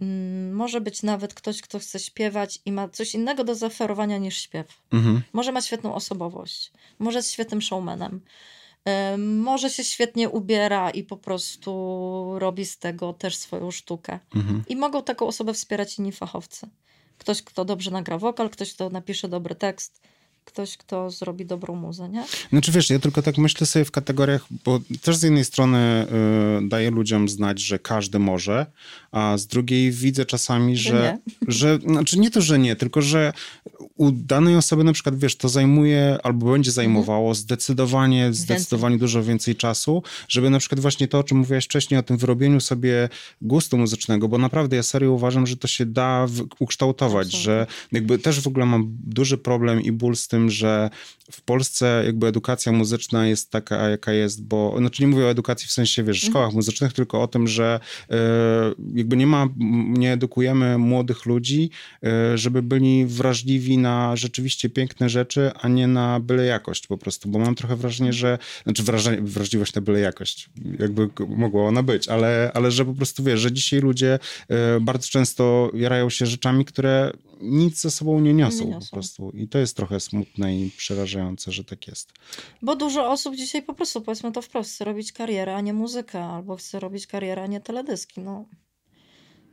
[0.00, 4.38] mm, może być nawet ktoś, kto chce śpiewać i ma coś innego do zaoferowania niż
[4.38, 4.82] śpiew.
[4.92, 5.22] Mhm.
[5.32, 8.20] Może ma świetną osobowość, może jest świetnym showmanem
[9.18, 14.18] może się świetnie ubiera i po prostu robi z tego też swoją sztukę.
[14.34, 14.62] Mhm.
[14.68, 16.68] I mogą taką osobę wspierać inni fachowcy.
[17.18, 20.02] Ktoś, kto dobrze nagra wokal, ktoś, kto napisze dobry tekst,
[20.48, 22.24] ktoś, kto zrobi dobrą muzę, nie?
[22.50, 26.06] Znaczy wiesz, ja tylko tak myślę sobie w kategoriach, bo też z jednej strony
[26.64, 28.66] y, daję ludziom znać, że każdy może,
[29.12, 33.32] a z drugiej widzę czasami, że, że, znaczy nie to, że nie, tylko że
[33.96, 37.34] u danej osoby na przykład, wiesz, to zajmuje albo będzie zajmowało mhm.
[37.34, 42.02] zdecydowanie, zdecydowanie dużo więcej czasu, żeby na przykład właśnie to, o czym mówiłaś wcześniej, o
[42.02, 43.08] tym wyrobieniu sobie
[43.42, 46.26] gustu muzycznego, bo naprawdę ja serio uważam, że to się da
[46.58, 47.44] ukształtować, Absolutnie.
[47.44, 50.90] że jakby też w ogóle mam duży problem i ból z tym, tym, że
[51.30, 55.68] w Polsce jakby edukacja muzyczna jest taka, jaka jest, bo, znaczy nie mówię o edukacji
[55.68, 56.54] w sensie, wiesz, szkołach mhm.
[56.54, 58.16] muzycznych, tylko o tym, że e,
[58.94, 59.48] jakby nie ma,
[59.88, 61.70] nie edukujemy młodych ludzi,
[62.04, 67.28] e, żeby byli wrażliwi na rzeczywiście piękne rzeczy, a nie na byle jakość po prostu,
[67.28, 72.08] bo mam trochę wrażenie, że, znaczy wrażenie, wrażliwość na byle jakość, jakby mogła ona być,
[72.08, 76.64] ale, ale że po prostu, wiesz, że dzisiaj ludzie e, bardzo często jarają się rzeczami,
[76.64, 78.86] które nic ze sobą nie niosą, nie niosą.
[78.86, 82.12] po prostu i to jest trochę smutne smutne i przerażające, że tak jest.
[82.62, 86.24] Bo dużo osób dzisiaj po prostu, powiedzmy to wprost, chce robić karierę, a nie muzykę,
[86.24, 88.20] albo chce robić karierę, a nie teledyski.
[88.20, 88.44] No.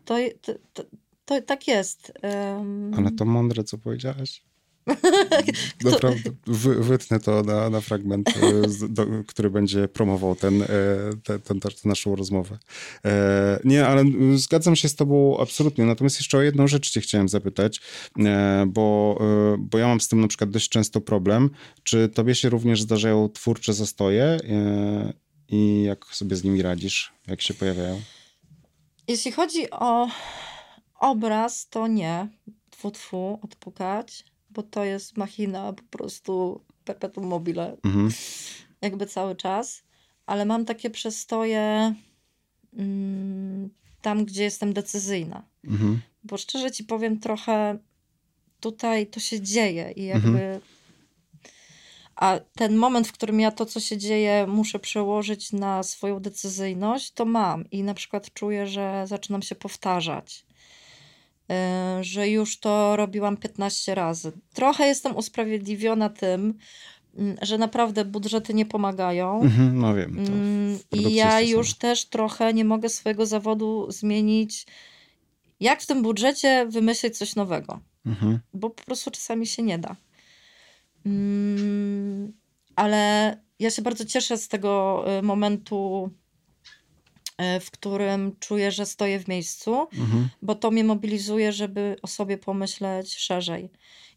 [0.05, 0.83] To, to, to,
[1.25, 2.13] to tak jest.
[2.57, 2.93] Um...
[2.97, 4.41] Ale to mądre, co powiedziałaś.
[5.83, 10.67] Naprawdę, wy, wytnę to na, na fragment, e, do, który będzie promował ten, e,
[11.23, 12.57] ten, ten, tę naszą rozmowę.
[13.05, 14.03] E, nie, ale
[14.35, 15.85] zgadzam się z tobą absolutnie.
[15.85, 17.81] Natomiast jeszcze o jedną rzecz cię chciałem zapytać,
[18.67, 19.19] bo,
[19.59, 21.49] bo ja mam z tym na przykład dość często problem.
[21.83, 24.39] Czy tobie się również zdarzają twórcze zastoje
[25.47, 28.01] i jak sobie z nimi radzisz, jak się pojawiają?
[29.07, 30.07] Jeśli chodzi o
[30.99, 32.27] obraz, to nie.
[32.69, 37.77] Tfu, tfu, odpukać bo to jest machina po prostu perpetuum mobile.
[37.83, 38.09] Mhm.
[38.81, 39.83] Jakby cały czas.
[40.25, 41.93] Ale mam takie przestoje
[42.73, 43.69] mm,
[44.01, 45.43] tam, gdzie jestem decyzyjna.
[45.63, 46.01] Mhm.
[46.23, 47.77] Bo szczerze ci powiem, trochę
[48.59, 50.27] tutaj to się dzieje i jakby.
[50.27, 50.61] Mhm.
[52.15, 57.11] A ten moment, w którym ja to, co się dzieje, muszę przełożyć na swoją decyzyjność,
[57.11, 57.69] to mam.
[57.69, 60.45] I na przykład czuję, że zaczynam się powtarzać.
[61.49, 64.31] Yy, że już to robiłam 15 razy.
[64.53, 66.53] Trochę jestem usprawiedliwiona tym,
[67.17, 69.41] mm, że naprawdę budżety nie pomagają.
[69.41, 70.15] Mhm, no wiem.
[70.25, 74.65] to Mm, I ja już też trochę nie mogę swojego zawodu zmienić.
[75.59, 77.79] Jak w tym budżecie wymyślić coś nowego?
[78.05, 78.39] Mhm.
[78.53, 79.95] Bo po prostu czasami się nie da.
[81.05, 82.33] Mm,
[82.75, 86.09] ale ja się bardzo cieszę z tego y, momentu,
[87.61, 90.29] w którym czuję, że stoję w miejscu, Mhm.
[90.41, 93.69] bo to mnie mobilizuje, żeby o sobie pomyśleć szerzej.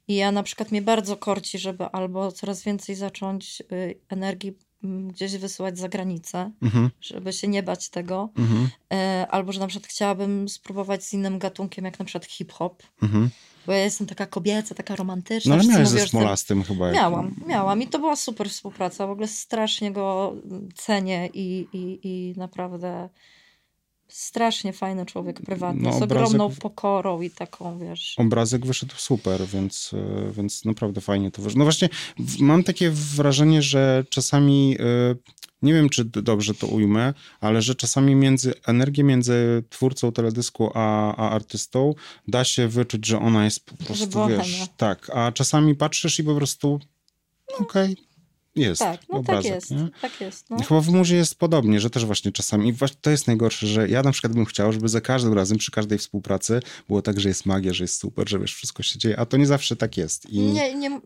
[0.09, 4.53] I ja na przykład mnie bardzo korci, żeby albo coraz więcej zacząć y, energii
[4.83, 6.91] gdzieś wysyłać za granicę, Mhm.
[7.01, 8.29] żeby się nie bać tego.
[8.39, 8.69] Mhm.
[8.93, 12.83] E, Albo, że na przykład chciałabym spróbować z innym gatunkiem, jak na przykład hip-hop.
[13.03, 13.31] Mhm.
[13.67, 15.57] Bo ja jestem taka kobieca, taka romantyczna.
[15.57, 16.87] No ale miałeś ze Smolastym chyba.
[16.87, 17.83] jak- Miałam, miałam.
[17.83, 19.07] I to była super współpraca.
[19.07, 20.35] W ogóle strasznie go
[20.75, 23.09] cenię i, i, i naprawdę
[24.09, 25.83] strasznie fajny człowiek prywatny.
[25.83, 28.15] No, z ogromną pokorą i taką, wiesz...
[28.19, 31.59] Obrazek wyszedł super, więc, e, więc naprawdę fajnie to wyszło.
[31.59, 31.89] No właśnie,
[32.41, 35.15] mam takie wrażenie, że czasami, e,
[35.63, 41.15] nie wiem czy dobrze to ujmę, ale że czasami między, energię między twórcą teledysku a,
[41.17, 41.95] a artystą
[42.29, 44.67] da się wyczuć, że ona jest po prostu, wiesz, chemia.
[44.77, 46.81] tak, a czasami patrzysz i po prostu,
[47.59, 47.97] okej,
[48.67, 49.89] jest tak, no obrazek, tak jest, nie?
[50.03, 50.51] tak jest.
[50.51, 50.63] No.
[50.63, 53.89] Chyba w muzie jest podobnie, że też właśnie czasami, i właśnie to jest najgorsze, że
[53.89, 57.29] ja na przykład bym chciał, żeby za każdym razem, przy każdej współpracy było tak, że
[57.29, 59.97] jest magia, że jest super, że wiesz, wszystko się dzieje, a to nie zawsze tak
[59.97, 60.31] jest.
[60.31, 60.41] I...
[60.41, 61.01] Nie, nie...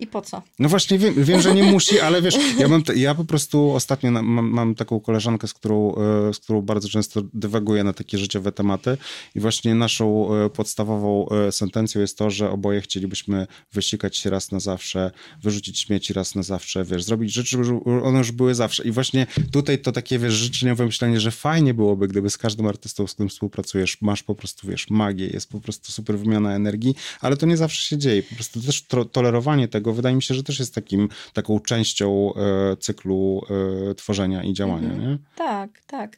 [0.00, 0.42] I po co?
[0.58, 4.10] No właśnie wiem, wiem, że nie musi, ale wiesz, ja, mam ja po prostu ostatnio
[4.10, 8.52] mam, mam taką koleżankę, z którą, e, z którą bardzo często dywaguję na takie życiowe
[8.52, 8.98] tematy
[9.34, 14.52] i właśnie naszą e, podstawową e, sentencją jest to, że oboje chcielibyśmy wysikać się raz
[14.52, 15.10] na zawsze,
[15.42, 19.26] wyrzucić śmieci raz na zawsze, wiesz, zrobić rzeczy, żeby one już były zawsze i właśnie
[19.52, 23.28] tutaj to takie, wiesz, życzeniowe myślenie, że fajnie byłoby, gdyby z każdym artystą, z którym
[23.28, 27.56] współpracujesz, masz po prostu, wiesz, magię, jest po prostu super wymiana energii, ale to nie
[27.56, 31.08] zawsze się dzieje, po prostu też tolerowanie tego wydaje mi się, że też jest takim,
[31.32, 33.42] taką częścią e, cyklu
[33.90, 35.10] e, tworzenia i działania, Mhm.
[35.10, 35.18] nie?
[35.36, 36.16] Tak, tak.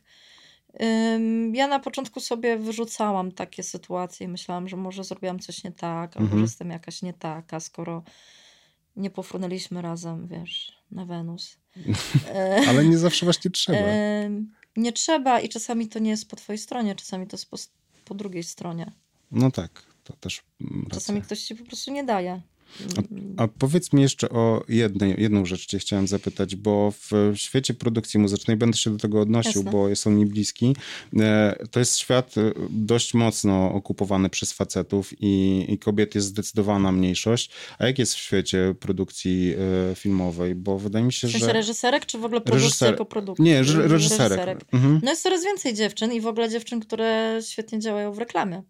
[1.53, 6.11] Ja na początku sobie wyrzucałam takie sytuacje i myślałam, że może zrobiłam coś nie tak,
[6.17, 6.39] albo Mhm.
[6.39, 8.03] że jestem jakaś nie taka, skoro
[8.97, 11.57] nie pofrunęliśmy razem, wiesz, na Wenus.
[12.69, 13.79] Ale nie zawsze właśnie trzeba.
[14.77, 17.57] Nie trzeba i czasami to nie jest po twojej stronie, czasami to jest po,
[18.05, 18.93] po drugiej stronie.
[19.31, 21.27] No tak, to też mm, Czasami racja.
[21.27, 22.41] ktoś ci po prostu nie daje.
[23.13, 27.75] Mm, A powiedz mi jeszcze o jednej, jedną rzecz cię chciałem zapytać, bo w świecie
[27.75, 29.71] produkcji muzycznej będę się do tego odnosił, Jasne.
[29.71, 30.77] bo jest on mi bliski.
[31.21, 36.93] E, To jest świat e, dość mocno okupowany przez facetów i, i kobiet jest zdecydowana
[36.93, 37.51] mniejszość.
[37.79, 39.55] A jak jest w świecie produkcji
[39.91, 40.55] e, filmowej?
[40.55, 41.53] Bo wydaje mi się, W sensie że...
[41.53, 43.45] reżyserek, czy w ogóle produkcja Reżyser- jako produkcja?
[43.45, 44.65] Nie, reż- reżyserek.
[44.73, 45.01] Mhm.
[45.05, 48.63] No jest coraz więcej dziewczyn i w ogóle dziewczyn, które świetnie działają w reklamie.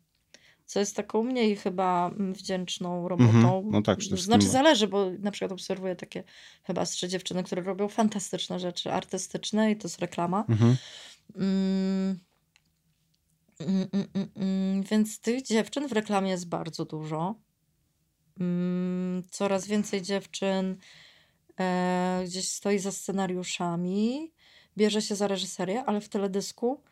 [0.70, 3.56] Co jest taką mniej chyba mm, wdzięczną robotą.
[3.56, 3.70] Mhm.
[3.70, 6.24] No tak, przede Znaczy zależy, bo na przykład obserwuję takie
[6.62, 10.44] chyba trzy dziewczyny, które robią fantastyczne rzeczy artystyczne i to jest reklama.
[10.48, 10.76] Mhm.
[11.36, 12.18] Mm.
[13.60, 14.82] Mm, mm, mm, mm.
[14.82, 17.34] Więc tych dziewczyn w reklamie jest bardzo dużo.
[18.40, 20.76] Mm, Coraz więcej dziewczyn
[21.60, 24.32] e, gdzieś stoi za scenariuszami,
[24.76, 26.82] bierze się za reżyserię, ale w teledysku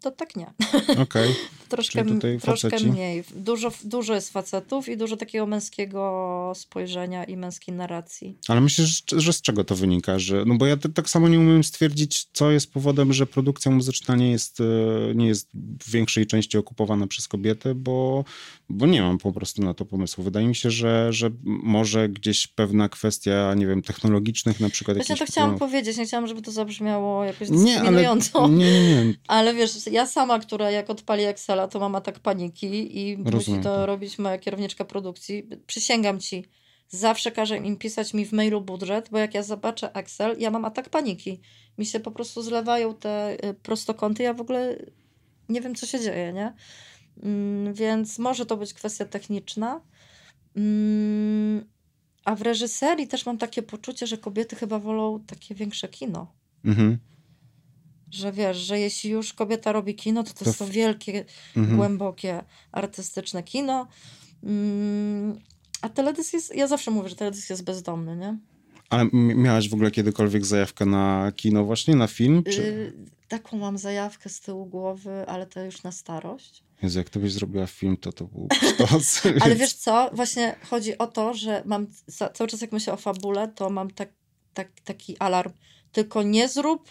[0.00, 0.50] to tak nie.
[0.98, 1.34] Okej.
[1.68, 2.04] Troszkę,
[2.40, 3.24] troszkę mniej.
[3.36, 8.36] Dużo, dużo jest facetów i dużo takiego męskiego spojrzenia i męskiej narracji.
[8.48, 10.18] Ale myślisz, że, z czego to wynika?
[10.18, 14.16] Że, no bo ja tak samo nie umiem stwierdzić, co jest powodem, że produkcja muzyczna
[14.16, 14.64] nie jest, e,
[15.14, 18.24] nie jest w większej części okupowana przez kobiety, bo,
[18.68, 20.24] bo nie mam po prostu na to pomysłu.
[20.24, 24.96] Wydaje mi się, że, że może gdzieś pewna kwestia, nie wiem, technologicznych na przykład.
[24.96, 25.72] Właśnie to chciałam problemów.
[25.72, 28.48] powiedzieć, nie chciałam, żeby to zabrzmiało jakoś Nie, ale dyskryminująco.
[28.48, 29.14] nie, nie, nie.
[29.28, 33.62] Ale wiesz, ja sama, która jak odpali Excela, to mam atak paniki i musi Rozumiem
[33.62, 33.86] to to.
[33.86, 35.48] robić moja kierowniczka produkcji.
[35.66, 36.44] Przysięgam ci,
[36.88, 40.64] zawsze każe im pisać mi w mailu budżet, bo jak ja zobaczę Excel, ja mam
[40.64, 41.40] atak paniki.
[41.78, 44.76] Mi się po prostu zlewają te y, prostokąty, ja w ogóle
[45.48, 46.54] nie wiem, co się dzieje, nie?
[47.22, 49.80] Mm, Więc może to być kwestia techniczna.
[50.56, 51.64] Mm,
[52.24, 56.32] A w reżyserii też mam takie poczucie, że kobiety chyba wolą takie większe kino.
[56.64, 56.98] Mhm,
[58.12, 61.24] Że wiesz, że jeśli już kobieta robi kino, to to, To to wielkie,
[61.56, 61.76] mhm.
[61.76, 63.88] głębokie, artystyczne kino.
[64.44, 65.38] Mm,
[65.82, 68.38] a teledysk jest, ja zawsze mówię, że teledysk jest bezdomny, nie?
[68.90, 72.42] Ale miałaś w ogóle kiedykolwiek zajawkę na kino właśnie, na film?
[72.44, 72.62] Czy...
[72.62, 72.92] Yy,
[73.28, 76.64] taką mam zajawkę z tyłu głowy, ale to już na starość.
[76.82, 79.22] Jezu, jak to byś zrobiła film, to to był sztos.
[79.44, 81.86] Ale wiesz co, właśnie chodzi o to, że mam
[82.34, 84.08] cały czas jak myślę o fabule, to mam tak,
[84.54, 85.52] tak, taki alarm.
[85.92, 86.88] Tylko nie zrób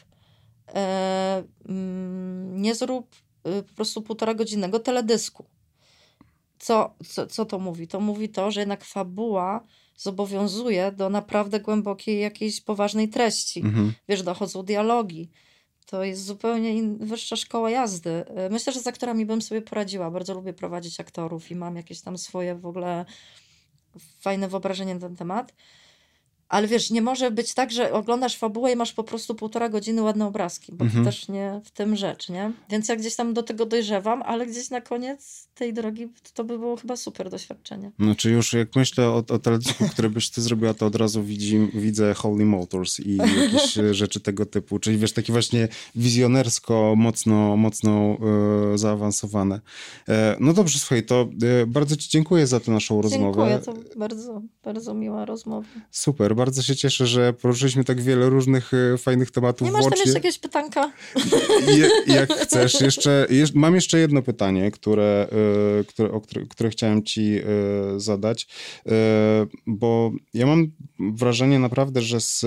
[2.51, 3.15] nie zrób
[3.47, 5.45] y, po prostu półtora godzinnego teledysku.
[6.59, 7.88] Co, co, co to mówi?
[7.88, 9.63] To mówi to, że jednak fabuła
[9.97, 13.59] zobowiązuje do naprawdę głębokiej jakiejś poważnej treści.
[13.59, 13.93] Mhm.
[14.09, 15.30] Wiesz, dochodzą dialogi.
[15.86, 18.09] To jest zupełnie in, wyższa szkoła jazdy.
[18.09, 20.11] Y, myślę, że z aktorami bym sobie poradziła.
[20.11, 23.05] Bardzo lubię prowadzić aktorów i mam jakieś tam swoje w ogóle
[24.19, 25.53] fajne wyobrażenie na ten temat.
[26.52, 30.02] Ale wiesz, nie może być tak, że oglądasz fabułę i masz po prostu półtora godziny
[30.02, 31.04] ładne obrazki, bo Mhm.
[31.06, 32.52] to też nie w tym rzecz, nie?
[32.70, 36.60] Więc ja gdzieś tam do tego dojrzewam, ale gdzieś na koniec tej drogi to by
[36.60, 37.91] było chyba super doświadczenie.
[37.99, 41.68] Znaczy już jak myślę o, o teledysku, który byś ty zrobiła, to od razu widzi,
[41.74, 44.80] widzę Holy Motors i jakieś e, rzeczy tego typu.
[44.80, 48.18] Czyli wiesz, takie właśnie wizjonersko, mocno, mocno
[48.74, 49.62] e, zaawansowane.
[50.10, 51.30] E, no dobrze, słuchaj, to
[51.62, 53.49] e, bardzo ci dziękuję za tę naszą rozmowę.
[53.49, 55.68] Dziękuję, to bardzo, bardzo miła rozmowa.
[55.91, 59.89] Super, bardzo się cieszę, że poruszyliśmy tak wiele różnych e, fajnych tematów Nie masz tam
[59.89, 60.11] włącznie.
[60.11, 60.91] jeszcze jakieś pytanka?
[61.77, 62.81] Je, jak chcesz.
[62.81, 65.27] Jeszcze, jeszcze, mam jeszcze jedno pytanie, które,
[65.79, 68.47] e, które, o które, które chciałem ci e, zadać,
[69.67, 72.39] bo ja mam wrażenie naprawdę, że z,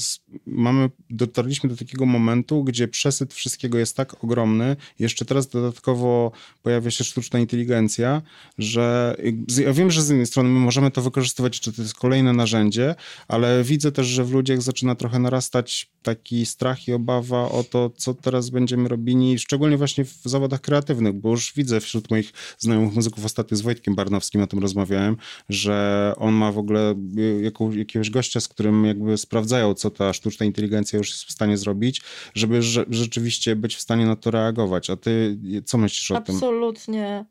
[0.00, 6.32] z, mamy, dotarliśmy do takiego momentu, gdzie przesyt wszystkiego jest tak ogromny, jeszcze teraz dodatkowo
[6.62, 8.22] pojawia się sztuczna inteligencja,
[8.58, 9.16] że
[9.60, 12.94] ja wiem, że z jednej strony my możemy to wykorzystywać, czy to jest kolejne narzędzie,
[13.32, 17.90] ale widzę też, że w ludziach zaczyna trochę narastać taki strach i obawa o to,
[17.96, 22.94] co teraz będziemy robili, szczególnie właśnie w zawodach kreatywnych, bo już widzę wśród moich znajomych
[22.94, 25.16] muzyków, ostatnio z Wojtkiem Barnowskim o tym rozmawiałem,
[25.48, 30.12] że on ma w ogóle y, jaką, jakiegoś gościa, z którym jakby sprawdzają, co ta
[30.12, 32.02] sztuczna inteligencja już jest w stanie zrobić,
[32.34, 34.90] żeby rze- rzeczywiście być w stanie na to reagować.
[34.90, 36.34] A ty co myślisz o tym?
[36.34, 37.24] Absolutnie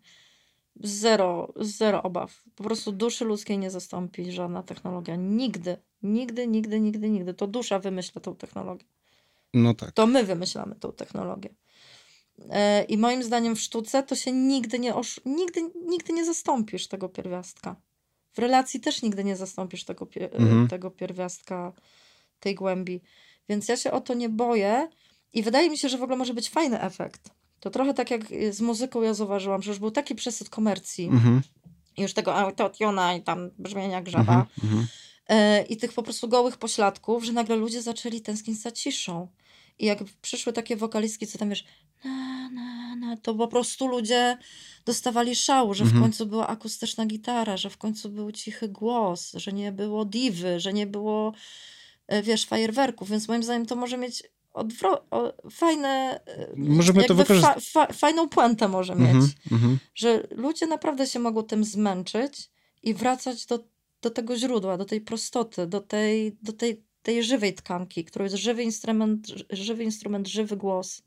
[0.83, 2.43] zero, zero obaw.
[2.55, 5.15] Po prostu duszy ludzkiej nie zastąpi żadna technologia.
[5.15, 7.33] Nigdy, nigdy, nigdy, nigdy, nigdy.
[7.33, 8.85] To dusza wymyśla tą technologię.
[9.53, 9.91] No tak.
[9.91, 11.49] To my wymyślamy tą technologię.
[12.49, 15.21] E, I moim zdaniem w sztuce to się nigdy nie, osz...
[15.25, 17.75] nigdy, nigdy nie zastąpisz tego pierwiastka.
[18.33, 20.67] W relacji też nigdy nie zastąpisz tego, e, Mhm.
[20.67, 21.73] tego pierwiastka,
[22.39, 23.01] tej głębi.
[23.49, 24.89] Więc ja się o to nie boję
[25.33, 27.29] i wydaje mi się, że w ogóle może być fajny efekt.
[27.59, 31.05] To trochę tak jak y, z muzyką ja zauważyłam, że już był taki przesyt komercji
[31.05, 31.41] Mhm,
[31.97, 34.81] już tego autotuna i tam brzmienia grzawa mhm, mhm.
[34.81, 34.87] e,
[35.69, 39.27] i tych po prostu gołych pośladków, że nagle ludzie zaczęli tęsknić za ciszą.
[39.79, 41.65] I jak przyszły takie wokalistki, co tam wiesz,
[42.03, 44.37] na, na, na, to po prostu ludzie
[44.85, 46.03] dostawali szału, że w Mhm.
[46.03, 50.73] końcu była akustyczna gitara, że w końcu był cichy głos, że nie było diwy, że
[50.73, 51.33] nie było,
[52.07, 57.15] e, wiesz, fajerwerków, więc moim zdaniem to może mieć odwro- o, fajne, e, Możemy to
[57.15, 57.69] wykorzystać.
[57.69, 59.79] fa- fa- fajną puentę może mieć Mhm, mhm.
[59.95, 62.49] że ludzie naprawdę się mogą tym zmęczyć
[62.83, 63.59] i wracać do,
[64.01, 68.35] do tego źródła, do tej prostoty, do tej, do tej, tej żywej tkanki, którą jest
[68.35, 71.03] żywy instrument, ży- żywy instrument, żywy głos.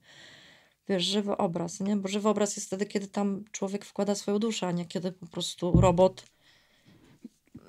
[0.89, 1.97] Wiesz, żywy obraz, nie?
[1.97, 5.27] Bo żywy obraz jest wtedy, kiedy tam człowiek wkłada swoją duszę, a nie kiedy po
[5.27, 6.25] prostu robot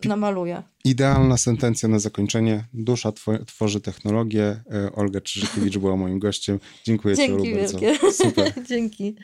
[0.06, 0.64] namaluje.
[0.84, 2.66] Idealna sentencja na zakończenie.
[2.74, 4.64] Dusza two- tworzy technologię.
[4.74, 6.60] E, Olga Czyżykiewicz była moim gościem.
[6.84, 7.80] Dziękuję ci, Dzięki Olu, bardzo.
[7.80, 8.12] wielkie.
[8.12, 8.54] Super.
[8.70, 9.16] Dzięki.